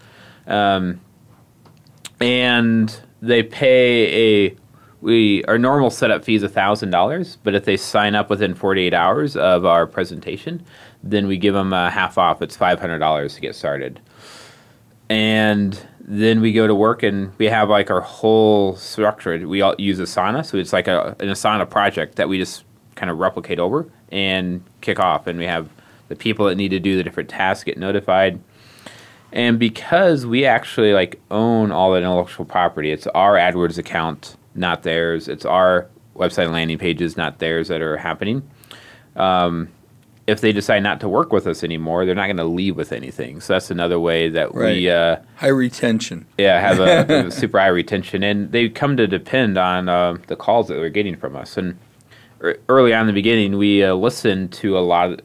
[0.47, 0.99] um,
[2.21, 4.55] and they pay a
[5.01, 7.37] we our normal setup fee is thousand dollars.
[7.43, 10.63] But if they sign up within forty eight hours of our presentation,
[11.03, 12.41] then we give them a half off.
[12.41, 13.99] It's five hundred dollars to get started
[15.11, 19.45] and then we go to work and we have like our whole structure.
[19.45, 22.63] We all use Asana, so it's like a, an Asana project that we just
[22.95, 25.27] kind of replicate over and kick off.
[25.27, 25.67] And we have
[26.07, 28.39] the people that need to do the different tasks get notified.
[29.33, 34.83] And because we actually like own all the intellectual property, it's our AdWords account, not
[34.83, 35.27] theirs.
[35.27, 38.49] It's our website and landing pages, not theirs, that are happening.
[39.15, 39.69] Um,
[40.27, 42.91] if they decide not to work with us anymore, they're not going to leave with
[42.91, 43.41] anything.
[43.41, 46.25] So that's another way that we, uh, High retention.
[46.37, 50.35] yeah, have a, a super high retention, and they come to depend on uh, the
[50.35, 51.57] calls that they're getting from us.
[51.57, 51.77] And
[52.41, 55.13] er, early on in the beginning, we uh, listened to a lot.
[55.13, 55.19] Of,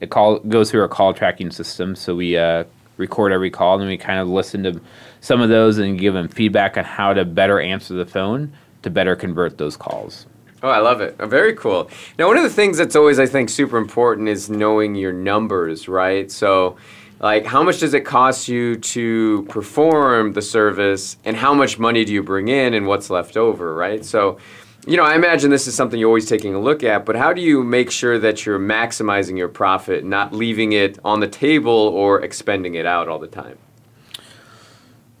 [0.00, 2.64] it call goes through our call tracking system, so we uh,
[3.00, 4.80] record every call, and we kind of listen to
[5.20, 8.90] some of those and give them feedback on how to better answer the phone to
[8.90, 10.26] better convert those calls.
[10.62, 11.16] Oh, I love it.
[11.18, 11.90] Oh, very cool.
[12.18, 15.88] Now, one of the things that's always, I think, super important is knowing your numbers,
[15.88, 16.30] right?
[16.30, 16.76] So,
[17.18, 22.04] like, how much does it cost you to perform the service, and how much money
[22.04, 24.04] do you bring in, and what's left over, right?
[24.04, 24.38] So,
[24.86, 27.32] you know, I imagine this is something you're always taking a look at, but how
[27.32, 31.70] do you make sure that you're maximizing your profit, not leaving it on the table
[31.70, 33.58] or expending it out all the time?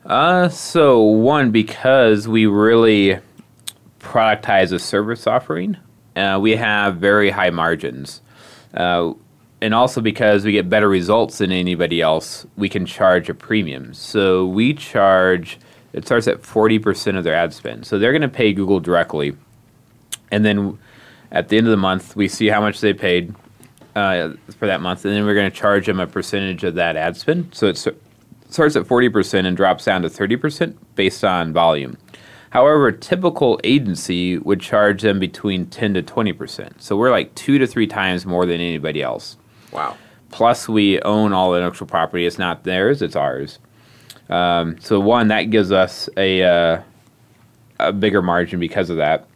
[0.04, 3.18] Uh, so one because we really
[3.98, 5.76] productize a service offering,
[6.16, 8.22] uh, we have very high margins,
[8.74, 9.12] uh,
[9.60, 13.92] and also because we get better results than anybody else, we can charge a premium.
[13.92, 15.58] So we charge.
[15.92, 17.86] It starts at forty percent of their ad spend.
[17.86, 19.36] So they're going to pay Google directly,
[20.30, 20.78] and then
[21.32, 23.34] at the end of the month, we see how much they paid
[23.94, 26.96] uh, for that month, and then we're going to charge them a percentage of that
[26.96, 27.54] ad spend.
[27.54, 27.76] So it
[28.48, 31.96] starts at 40% and drops down to 30% based on volume.
[32.50, 36.80] However, a typical agency would charge them between 10 to 20%.
[36.80, 39.36] So we're like two to three times more than anybody else.
[39.72, 39.96] Wow.
[40.30, 42.26] Plus, we own all the intellectual property.
[42.26, 43.60] It's not theirs, it's ours.
[44.28, 46.82] Um, so, one, that gives us a, uh,
[47.78, 49.26] a bigger margin because of that.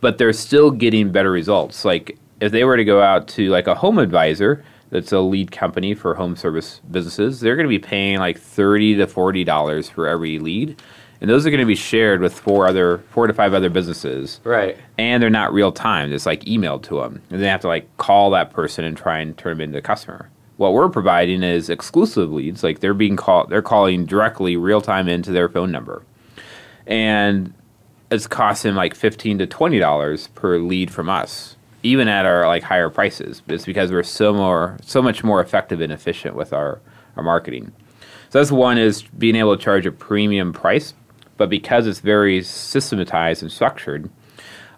[0.00, 1.84] But they're still getting better results.
[1.84, 5.50] Like, if they were to go out to like a home advisor, that's a lead
[5.50, 9.88] company for home service businesses, they're going to be paying like thirty to forty dollars
[9.88, 10.80] for every lead,
[11.20, 14.38] and those are going to be shared with four other, four to five other businesses
[14.44, 14.76] Right.
[14.98, 16.12] and they're not real time.
[16.12, 19.18] It's like emailed to them, and they have to like call that person and try
[19.18, 20.28] and turn them into a customer.
[20.56, 25.08] What we're providing is exclusive leads, like they're being called, they're calling directly real time
[25.08, 26.04] into their phone number,
[26.86, 27.52] and
[28.10, 32.62] it's costing like fifteen to twenty dollars per lead from us, even at our like
[32.62, 33.42] higher prices.
[33.48, 36.80] It's because we're so more, so much more effective and efficient with our
[37.16, 37.72] our marketing.
[38.30, 40.94] So that's one is being able to charge a premium price
[41.36, 44.10] but because it's very systematized and structured,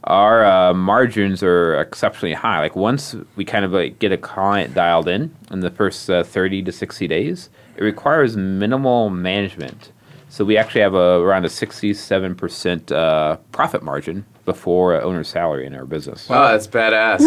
[0.05, 2.61] our uh, margins are exceptionally high.
[2.61, 6.24] Like once we kind of like get a client dialed in in the first uh,
[6.24, 9.93] 30 to 60 days, it requires minimal management.
[10.31, 15.74] So we actually have a, around a 67% uh, profit margin before owner's salary in
[15.74, 16.26] our business.
[16.31, 17.20] Oh, that's badass.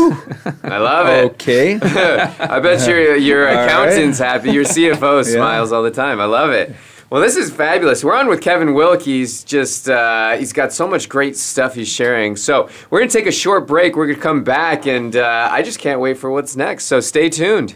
[0.63, 1.31] I love it.
[1.33, 1.75] Okay.
[1.81, 4.51] I bet your your All accountant's happy.
[4.51, 6.19] Your CFO smiles all the time.
[6.19, 6.75] I love it.
[7.11, 8.05] Well, this is fabulous.
[8.05, 9.19] We're on with Kevin Wilkie.
[9.19, 12.37] He's just uh, he's got so much great stuff he's sharing.
[12.37, 13.95] So we're gonna take a short break.
[13.95, 16.85] We're gonna come back, and uh, I just can't wait for what's next.
[16.85, 17.75] So stay tuned.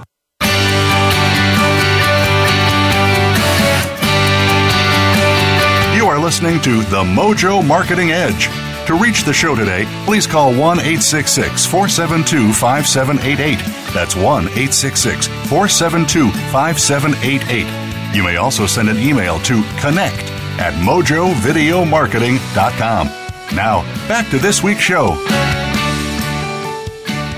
[6.31, 8.47] listening to The Mojo Marketing Edge.
[8.87, 13.59] To reach the show today, please call 1 866 472 5788.
[13.93, 18.15] That's 1 866 472 5788.
[18.15, 20.23] You may also send an email to connect
[20.57, 23.07] at mojovideomarketing.com.
[23.53, 25.15] Now, back to this week's show.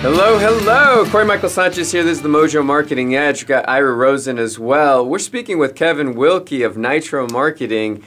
[0.04, 1.04] Hello, hello.
[1.10, 2.04] Corey Michael Sanchez here.
[2.04, 3.41] This is the Mojo Marketing Edge.
[3.41, 5.04] We've got Ira Rosen as well.
[5.04, 8.04] We're speaking with Kevin Wilkie of Nitro Marketing,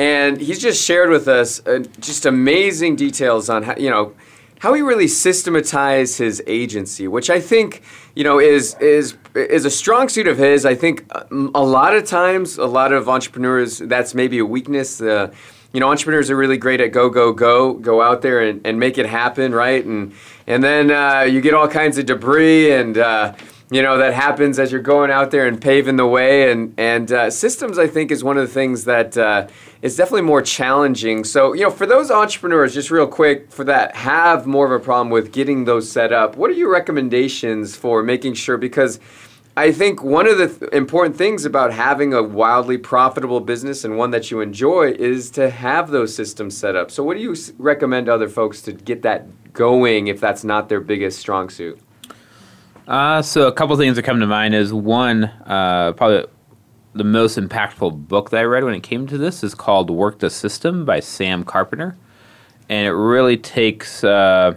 [0.00, 4.14] and he's just shared with us uh, just amazing details on how, you know,
[4.60, 7.82] how he really systematized his agency, which I think,
[8.14, 10.64] you know, is is is a strong suit of his.
[10.64, 15.02] I think um, a lot of times, a lot of entrepreneurs, that's maybe a weakness.
[15.02, 15.32] Uh,
[15.74, 18.80] you know, entrepreneurs are really great at go, go, go, go out there and, and
[18.80, 19.84] make it happen, right?
[19.84, 20.14] And
[20.46, 22.96] and then uh, you get all kinds of debris and.
[23.72, 27.12] You know that happens as you're going out there and paving the way and and
[27.12, 29.46] uh, systems i think is one of the things that uh,
[29.80, 33.94] is definitely more challenging so you know for those entrepreneurs just real quick for that
[33.94, 38.02] have more of a problem with getting those set up what are your recommendations for
[38.02, 38.98] making sure because
[39.56, 43.98] I think one of the th- important things about having a wildly profitable business and
[43.98, 46.90] one that you enjoy is to have those systems set up.
[46.90, 50.68] So, what do you s- recommend other folks to get that going if that's not
[50.68, 51.80] their biggest strong suit?
[52.88, 56.24] Uh, so a couple things that come to mind is one, uh, probably
[56.94, 60.18] the most impactful book that I read when it came to this is called "Work
[60.18, 61.96] the System" by Sam Carpenter,
[62.68, 64.54] and it really takes uh,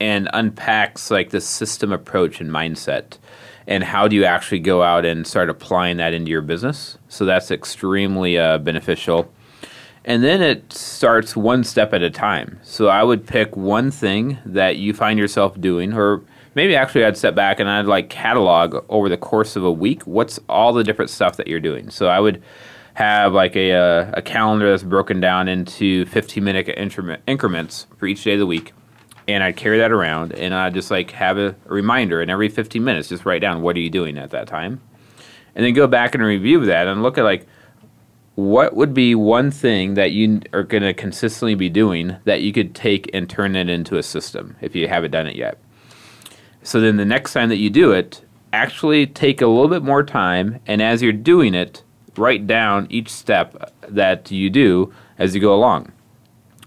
[0.00, 3.18] and unpacks like the system approach and mindset
[3.66, 6.98] and how do you actually go out and start applying that into your business.
[7.08, 9.32] So that's extremely uh, beneficial.
[10.04, 12.58] And then it starts one step at a time.
[12.62, 16.22] So I would pick one thing that you find yourself doing, or
[16.54, 20.06] maybe actually I'd step back and I'd like catalog over the course of a week
[20.06, 21.90] what's all the different stuff that you're doing.
[21.90, 22.42] So I would
[22.94, 26.68] have like a, uh, a calendar that's broken down into 15 minute
[27.26, 28.72] increments for each day of the week
[29.34, 32.48] and I'd carry that around, and I'd just like have a, a reminder, and every
[32.48, 34.80] 15 minutes, just write down what are you doing at that time,
[35.54, 37.46] and then go back and review that and look at like
[38.36, 42.52] what would be one thing that you are going to consistently be doing that you
[42.52, 45.58] could take and turn it into a system if you haven't done it yet.
[46.62, 50.02] So then the next time that you do it, actually take a little bit more
[50.02, 51.82] time, and as you're doing it,
[52.16, 55.92] write down each step that you do as you go along.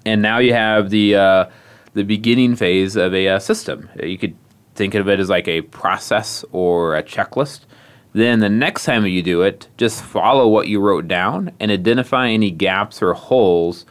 [0.06, 1.46] And now you have the uh,
[1.94, 3.90] the beginning phase of a uh, system.
[4.02, 4.36] You could
[4.76, 7.62] think of it as like a process or a checklist.
[8.14, 12.30] Then the next time you do it, just follow what you wrote down and identify
[12.30, 13.86] any gaps or holes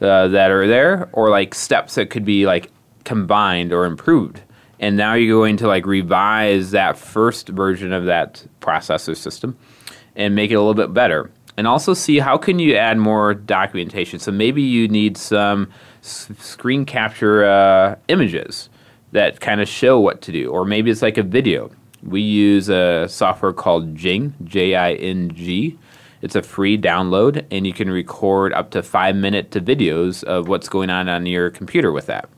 [0.00, 2.70] uh, that are there or like steps that could be like
[3.04, 4.42] combined or improved.
[4.78, 9.56] And now you're going to like revise that first version of that processor system
[10.14, 11.30] and make it a little bit better.
[11.56, 14.18] And also see how can you add more documentation.
[14.18, 15.70] So maybe you need some
[16.02, 18.68] screen capture uh, images
[19.12, 21.70] that kind of show what to do, or maybe it's like a video.
[22.02, 25.78] We use a software called Jing, J I N G.
[26.20, 30.48] It's a free download, and you can record up to five minute to videos of
[30.48, 32.28] what's going on on your computer with that.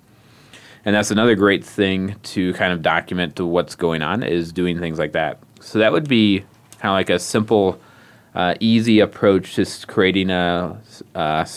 [0.85, 4.79] And that's another great thing to kind of document to what's going on is doing
[4.79, 5.39] things like that.
[5.61, 6.41] So that would be
[6.79, 7.81] kind of like a simple,
[8.35, 10.81] uh, easy approach to creating a,
[11.15, 11.49] a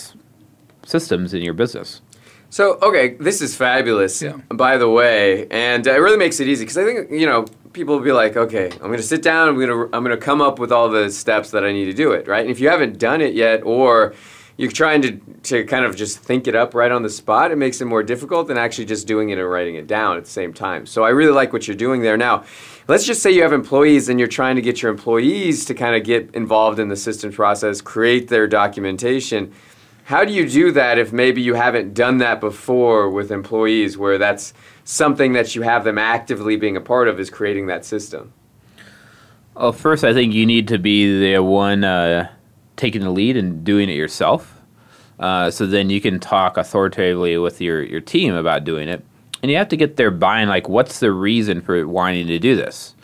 [0.85, 2.01] systems in your business.
[2.49, 4.37] So, okay, this is fabulous, yeah.
[4.49, 7.95] by the way, and it really makes it easy because I think you know people
[7.95, 10.23] will be like, okay, I'm going to sit down, I'm going to I'm going to
[10.23, 12.41] come up with all the steps that I need to do it, right?
[12.41, 14.13] And if you haven't done it yet, or
[14.61, 17.57] you're trying to to kind of just think it up right on the spot, it
[17.57, 20.29] makes it more difficult than actually just doing it and writing it down at the
[20.29, 20.85] same time.
[20.85, 22.15] So, I really like what you're doing there.
[22.15, 22.43] Now,
[22.87, 25.95] let's just say you have employees and you're trying to get your employees to kind
[25.95, 29.51] of get involved in the systems process, create their documentation
[30.03, 34.17] how do you do that if maybe you haven't done that before with employees where
[34.17, 34.53] that's
[34.83, 38.33] something that you have them actively being a part of is creating that system?
[39.55, 42.29] Well, first, I think you need to be the one uh,
[42.81, 44.59] taking the lead and doing it yourself.
[45.19, 49.05] Uh, so then you can talk authoritatively with your, your team about doing it.
[49.41, 52.39] And you have to get their buy in like, what's the reason for wanting to
[52.39, 52.95] do this?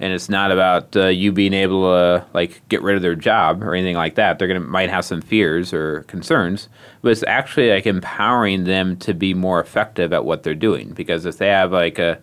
[0.00, 3.62] and it's not about uh, you being able to like get rid of their job
[3.62, 4.38] or anything like that.
[4.38, 6.70] They're gonna might have some fears or concerns,
[7.02, 10.94] but it's actually like empowering them to be more effective at what they're doing.
[10.94, 12.18] Because if they have like a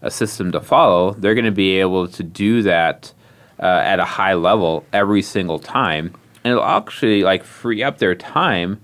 [0.00, 3.12] a system to follow, they're going to be able to do that
[3.60, 6.14] uh, at a high level every single time,
[6.48, 8.80] and it'll actually like free up their time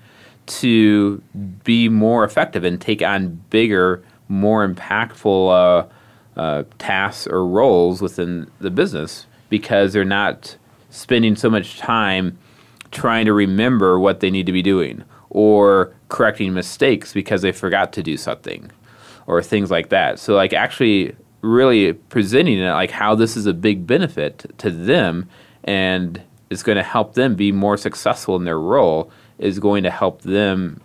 [0.46, 1.22] to
[1.64, 5.84] be more effective and take on bigger, more impactful.
[5.84, 5.88] Uh,
[6.36, 10.56] uh, tasks or roles within the business because they're not
[10.90, 12.36] spending so much time
[12.90, 17.92] trying to remember what they need to be doing or correcting mistakes because they forgot
[17.92, 18.70] to do something
[19.26, 20.18] or things like that.
[20.18, 25.28] So like actually really presenting it like how this is a big benefit to them
[25.64, 26.20] and
[26.55, 30.22] it's going to help them be more successful in their role is going to help
[30.22, 30.80] them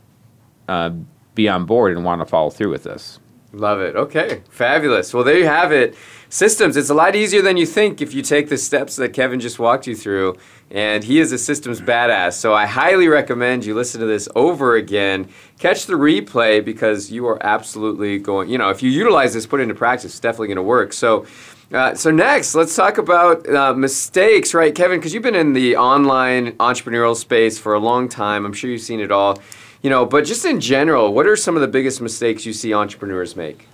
[0.67, 0.89] uh,
[1.35, 3.19] be on board and want to follow through with this.
[3.53, 3.95] Love it.
[3.95, 5.13] Okay, fabulous.
[5.13, 5.95] Well, there you have it.
[6.29, 6.77] Systems.
[6.77, 9.57] It's a lot easier than you think if you take the steps that Kevin just
[9.57, 10.37] walked you through.
[10.69, 12.33] And he is a systems badass.
[12.33, 15.27] So I highly recommend you listen to this over again.
[15.57, 19.59] Catch the replay because you are absolutely going, you know, if you utilize this, put
[19.59, 20.93] it into practice, it's definitely going to work.
[20.93, 21.25] So,
[21.71, 24.99] uh, so next, let's talk about uh, mistakes, right, Kevin?
[24.99, 28.45] Because you've been in the online entrepreneurial space for a long time.
[28.45, 29.39] I'm sure you've seen it all
[29.81, 32.73] you know, but just in general, what are some of the biggest mistakes you see
[32.73, 33.67] entrepreneurs make?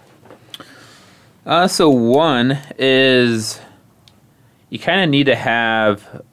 [1.46, 3.60] Uh, so one is
[4.70, 6.24] you kind of need to have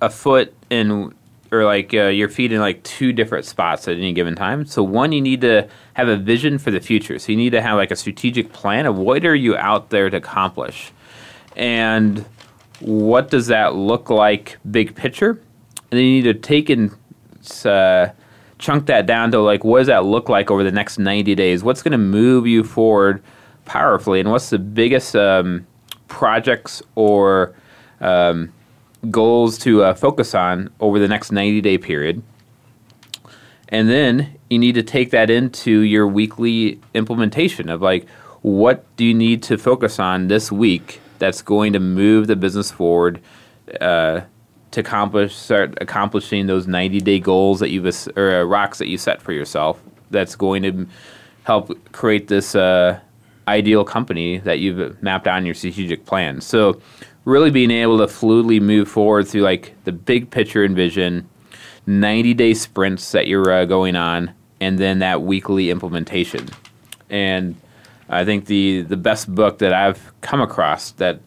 [0.00, 1.12] a foot in
[1.50, 4.66] or like uh, your feet in like two different spots at any given time.
[4.66, 7.18] So one, you need to have a vision for the future.
[7.18, 10.10] So you need to have like a strategic plan of what are you out there
[10.10, 10.92] to accomplish,
[11.56, 12.24] and
[12.80, 15.30] what does that look like, big picture.
[15.90, 16.94] And then you need to take and
[17.64, 18.08] uh,
[18.58, 21.64] chunk that down to like what does that look like over the next 90 days?
[21.64, 23.22] What's going to move you forward
[23.64, 25.66] powerfully, and what's the biggest um,
[26.08, 27.54] projects or
[28.00, 28.52] um,
[29.10, 32.22] goals to uh, focus on over the next 90 day period?
[33.70, 38.08] And then you need to take that into your weekly implementation of like,
[38.42, 42.70] what do you need to focus on this week that's going to move the business
[42.70, 43.20] forward
[43.80, 44.20] uh,
[44.70, 47.86] to accomplish start accomplishing those 90 day goals that you've
[48.16, 50.86] or uh, rocks that you set for yourself that's going to
[51.44, 52.98] help create this uh,
[53.46, 56.80] ideal company that you've mapped on your strategic plan so
[57.28, 61.28] really being able to fluidly move forward through like the big picture and vision
[61.86, 66.48] 90 day sprints that you're uh, going on and then that weekly implementation
[67.10, 67.54] and
[68.08, 71.20] I think the the best book that I've come across that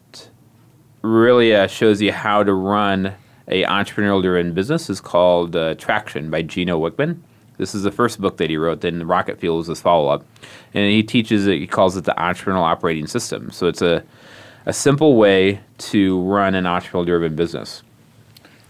[1.02, 3.14] really uh, shows you how to run
[3.46, 7.20] a entrepreneurial driven business is called uh, Traction by Gino Wickman.
[7.58, 8.80] This is the first book that he wrote.
[8.80, 10.24] Then Rocket Fuel is his follow up,
[10.74, 11.58] and he teaches it.
[11.58, 13.50] He calls it the entrepreneurial operating system.
[13.50, 14.02] So it's a
[14.66, 17.82] a simple way to run an entrepreneurial driven business.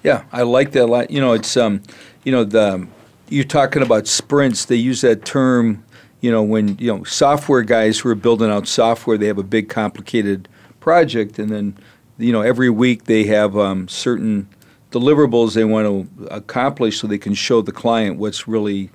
[0.02, 1.10] Yeah, I like that a lot.
[1.10, 1.82] You know, it's um,
[2.24, 2.86] you know the
[3.28, 4.64] you're talking about sprints.
[4.64, 5.84] They use that term
[6.22, 9.42] you know, when you know software guys who are building out software, they have a
[9.42, 10.48] big complicated
[10.80, 11.76] project, and then
[12.16, 14.48] you know every week they have um, certain
[14.92, 15.86] deliverables they want
[16.16, 18.88] to accomplish so they can show the client what's really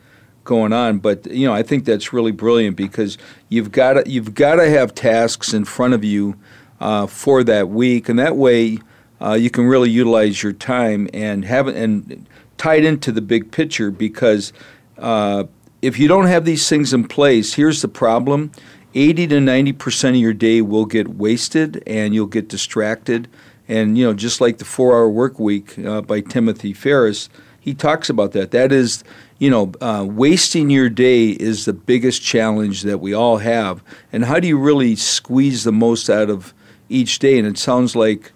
[0.46, 1.00] going on.
[1.00, 3.18] But you know, I think that's really brilliant because
[3.50, 6.40] you've got to you've got to have tasks in front of you
[6.80, 8.80] uh, for that week, and that way
[9.22, 13.52] uh, you can really utilize your time and have it and tied into the big
[13.52, 14.54] picture because.
[14.98, 15.44] Uh,
[15.80, 18.52] if you don't have these things in place, here's the problem
[18.98, 23.28] 80 to 90% of your day will get wasted and you'll get distracted.
[23.68, 27.74] And, you know, just like the four hour work week uh, by Timothy Ferriss, he
[27.74, 28.52] talks about that.
[28.52, 29.04] That is,
[29.40, 33.84] you know, uh, wasting your day is the biggest challenge that we all have.
[34.12, 36.54] And how do you really squeeze the most out of
[36.90, 37.38] each day?
[37.38, 38.32] And it sounds like,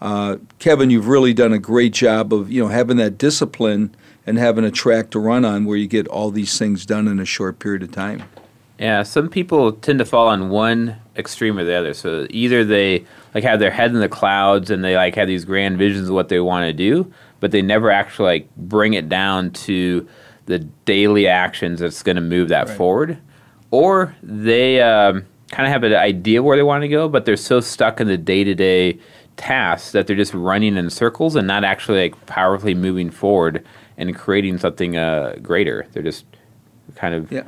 [0.00, 3.94] uh, Kevin, you've really done a great job of, you know, having that discipline
[4.26, 7.18] and having a track to run on where you get all these things done in
[7.18, 8.22] a short period of time.
[8.78, 11.94] Yeah, some people tend to fall on one extreme or the other.
[11.94, 15.44] So either they like have their head in the clouds and they like have these
[15.44, 19.08] grand visions of what they want to do, but they never actually like bring it
[19.08, 20.08] down to
[20.46, 22.76] the daily actions that's going to move that right.
[22.76, 23.18] forward.
[23.70, 25.24] Or they um,
[25.54, 28.08] kind of have an idea where they want to go, but they're so stuck in
[28.08, 28.98] the day to day
[29.36, 33.64] tasks that they're just running in circles and not actually like powerfully moving forward
[33.96, 35.86] and creating something uh, greater.
[35.92, 36.24] They're just
[36.96, 37.44] kind of yeah.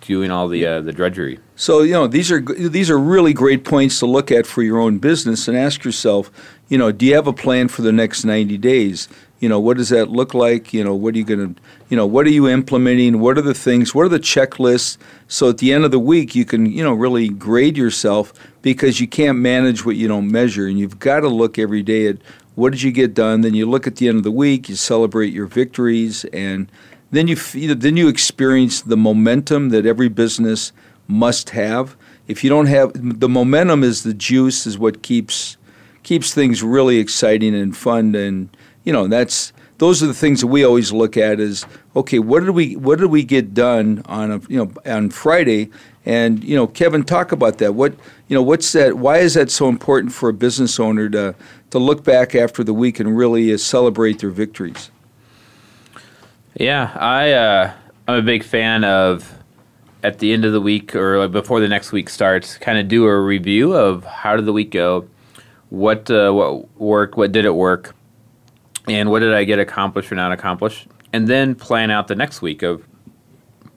[0.00, 1.38] doing all the uh, the drudgery.
[1.54, 4.80] So you know these are these are really great points to look at for your
[4.80, 6.32] own business and ask yourself,
[6.68, 9.08] you know, do you have a plan for the next ninety days?
[9.38, 10.72] You know, what does that look like?
[10.72, 11.60] You know, what are you going to,
[11.90, 13.20] you know, what are you implementing?
[13.20, 13.94] What are the things?
[13.94, 14.96] What are the checklists?
[15.28, 18.32] So at the end of the week, you can, you know, really grade yourself
[18.62, 22.06] because you can't manage what you don't measure, and you've got to look every day
[22.08, 22.16] at
[22.54, 23.42] what did you get done?
[23.42, 26.70] Then you look at the end of the week, you celebrate your victories, and
[27.10, 30.72] then you then you experience the momentum that every business
[31.06, 31.96] must have.
[32.26, 35.58] If you don't have the momentum, is the juice, is what keeps
[36.02, 38.55] keeps things really exciting and fun, and
[38.86, 42.40] you know that's those are the things that we always look at is okay what
[42.40, 45.70] did we what did we get done on a you know on Friday?
[46.06, 47.74] And you know Kevin talk about that.
[47.74, 47.94] What
[48.28, 51.34] you know what's that why is that so important for a business owner to
[51.70, 54.90] to look back after the week and really uh, celebrate their victories?
[56.54, 57.72] Yeah I uh,
[58.06, 59.34] I'm a big fan of
[60.04, 63.04] at the end of the week or before the next week starts kind of do
[63.04, 65.08] a review of how did the week go?
[65.70, 67.16] What uh, what worked?
[67.16, 67.96] What did it work
[68.88, 72.42] and what did I get accomplished or not accomplished, and then plan out the next
[72.42, 72.86] week of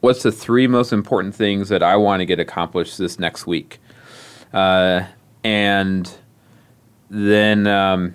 [0.01, 3.80] what's the three most important things that I want to get accomplished this next week,
[4.53, 5.03] uh,
[5.43, 6.12] and
[7.10, 8.14] then um,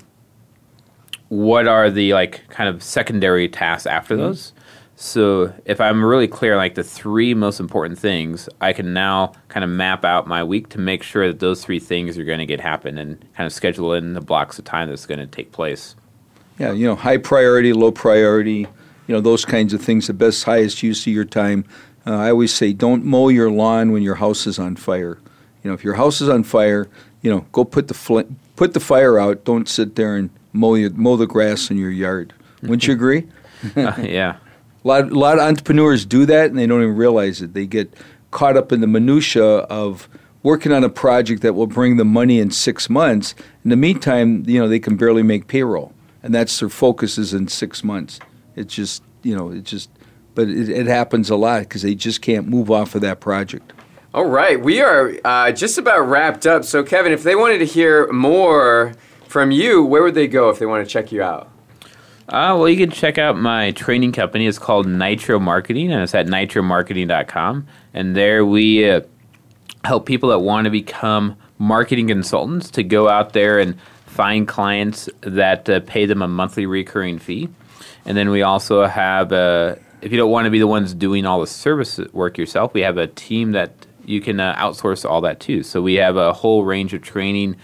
[1.29, 4.25] what are the like kind of secondary tasks after mm-hmm.
[4.25, 4.53] those.
[4.97, 9.65] So if I'm really clear, like the three most important things, I can now kind
[9.65, 12.47] of map out my week to make sure that those three things are going to
[12.47, 15.51] get happen and kind of schedule in the blocks of time that's going to take
[15.51, 15.97] place.
[16.59, 18.67] Yeah, you know, high priority, low priority,
[19.07, 21.65] you know, those kinds of things, the best, highest use of your time.
[22.07, 25.19] Uh, I always say don't mow your lawn when your house is on fire.
[25.63, 26.89] You know, if your house is on fire,
[27.23, 28.21] you know, go put the fl-
[28.57, 29.45] put the fire out.
[29.45, 32.33] Don't sit there and mow your, mow the grass in your yard.
[32.63, 33.27] Wouldn't you agree?
[33.77, 34.37] uh, yeah.
[34.37, 34.39] A
[34.89, 37.55] lot, a lot of entrepreneurs do that and they don't even realize it.
[37.55, 37.93] They get
[38.31, 40.09] caught up in the minutia of
[40.43, 43.35] working on a project that will bring them money in six months.
[43.65, 45.95] In the meantime, you know, they can barely make payroll
[46.25, 48.19] and that's their focus is in six months.
[48.57, 49.91] It's just you know it just,
[50.35, 53.73] but it, it happens a lot because they just can't move off of that project.
[54.15, 56.65] All right, we are uh, just about wrapped up.
[56.65, 58.95] So Kevin, if they wanted to hear more
[59.29, 61.51] from you, where would they go if they want to check you out?
[62.27, 64.47] Uh, well, you can check out my training company.
[64.47, 67.67] It's called Nitro Marketing, and it's at nitromarketing.com.
[67.93, 69.03] And there we uh,
[69.85, 73.77] help people that want to become marketing consultants to go out there and
[74.15, 77.49] find clients that uh, pay them a monthly recurring fee.
[78.05, 81.27] And then we also have, uh, if you don't want to be the ones doing
[81.27, 83.73] all the service work yourself, we have a team that
[84.05, 85.65] you can uh, outsource all that too.
[85.65, 87.57] So we have a whole range of training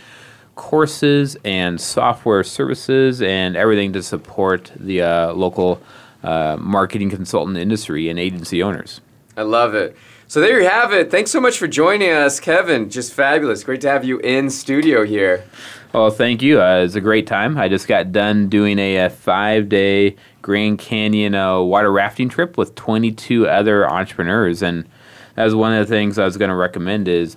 [0.56, 5.80] courses and software services and everything to support the uh, local
[6.24, 9.00] uh, marketing consultant industry and agency owners.
[9.36, 9.96] I love it.
[10.26, 11.10] So there you have it.
[11.10, 12.90] Thanks so much for joining us, Kevin.
[12.90, 13.64] Just fabulous.
[13.64, 15.44] Great to have you in studio here.
[15.92, 16.62] Well, thank you.
[16.62, 17.58] Uh, it was a great time.
[17.58, 22.56] I just got done doing a, a five day Grand Canyon uh, water rafting trip
[22.56, 24.62] with 22 other entrepreneurs.
[24.62, 24.88] And
[25.34, 27.36] that was one of the things I was going to recommend is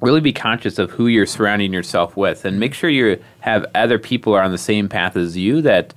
[0.00, 3.98] really be conscious of who you're surrounding yourself with and make sure you have other
[3.98, 5.92] people are on the same path as you that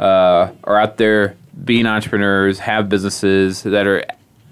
[0.00, 4.02] uh, are out there being entrepreneurs, have businesses that are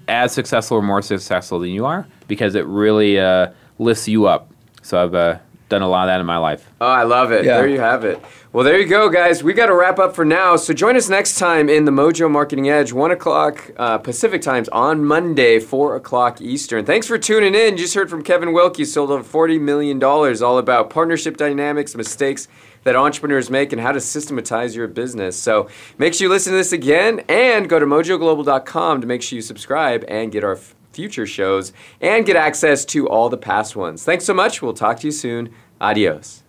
[0.07, 4.51] as successful or more successful than you are because it really uh, lifts you up.
[4.83, 5.39] So I've uh,
[5.69, 6.69] done a lot of that in my life.
[6.79, 7.45] Oh, I love it.
[7.45, 7.57] Yeah.
[7.57, 8.23] There you have it.
[8.53, 9.43] Well, there you go, guys.
[9.43, 10.55] We got to wrap up for now.
[10.55, 14.69] So join us next time in the Mojo Marketing Edge, 1 o'clock uh, Pacific times
[14.69, 16.85] on Monday, 4 o'clock Eastern.
[16.85, 17.73] Thanks for tuning in.
[17.73, 22.47] You just heard from Kevin Wilkie, sold over $40 million, all about partnership dynamics, mistakes
[22.83, 25.37] that entrepreneurs make, and how to systematize your business.
[25.37, 29.35] So make sure you listen to this again and go to mojoglobal.com to make sure
[29.35, 33.75] you subscribe and get our f- future shows and get access to all the past
[33.75, 34.03] ones.
[34.03, 34.63] Thanks so much.
[34.63, 35.53] We'll talk to you soon.
[35.79, 36.41] Adios.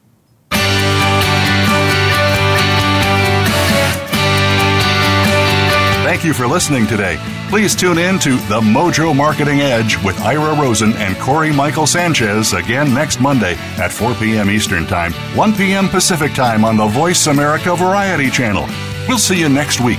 [6.08, 7.18] Thank you for listening today.
[7.50, 12.54] Please tune in to The Mojo Marketing Edge with Ira Rosen and Corey Michael Sanchez
[12.54, 14.48] again next Monday at 4 p.m.
[14.48, 15.90] Eastern Time, 1 p.m.
[15.90, 18.66] Pacific Time on the Voice America Variety Channel.
[19.06, 19.98] We'll see you next week.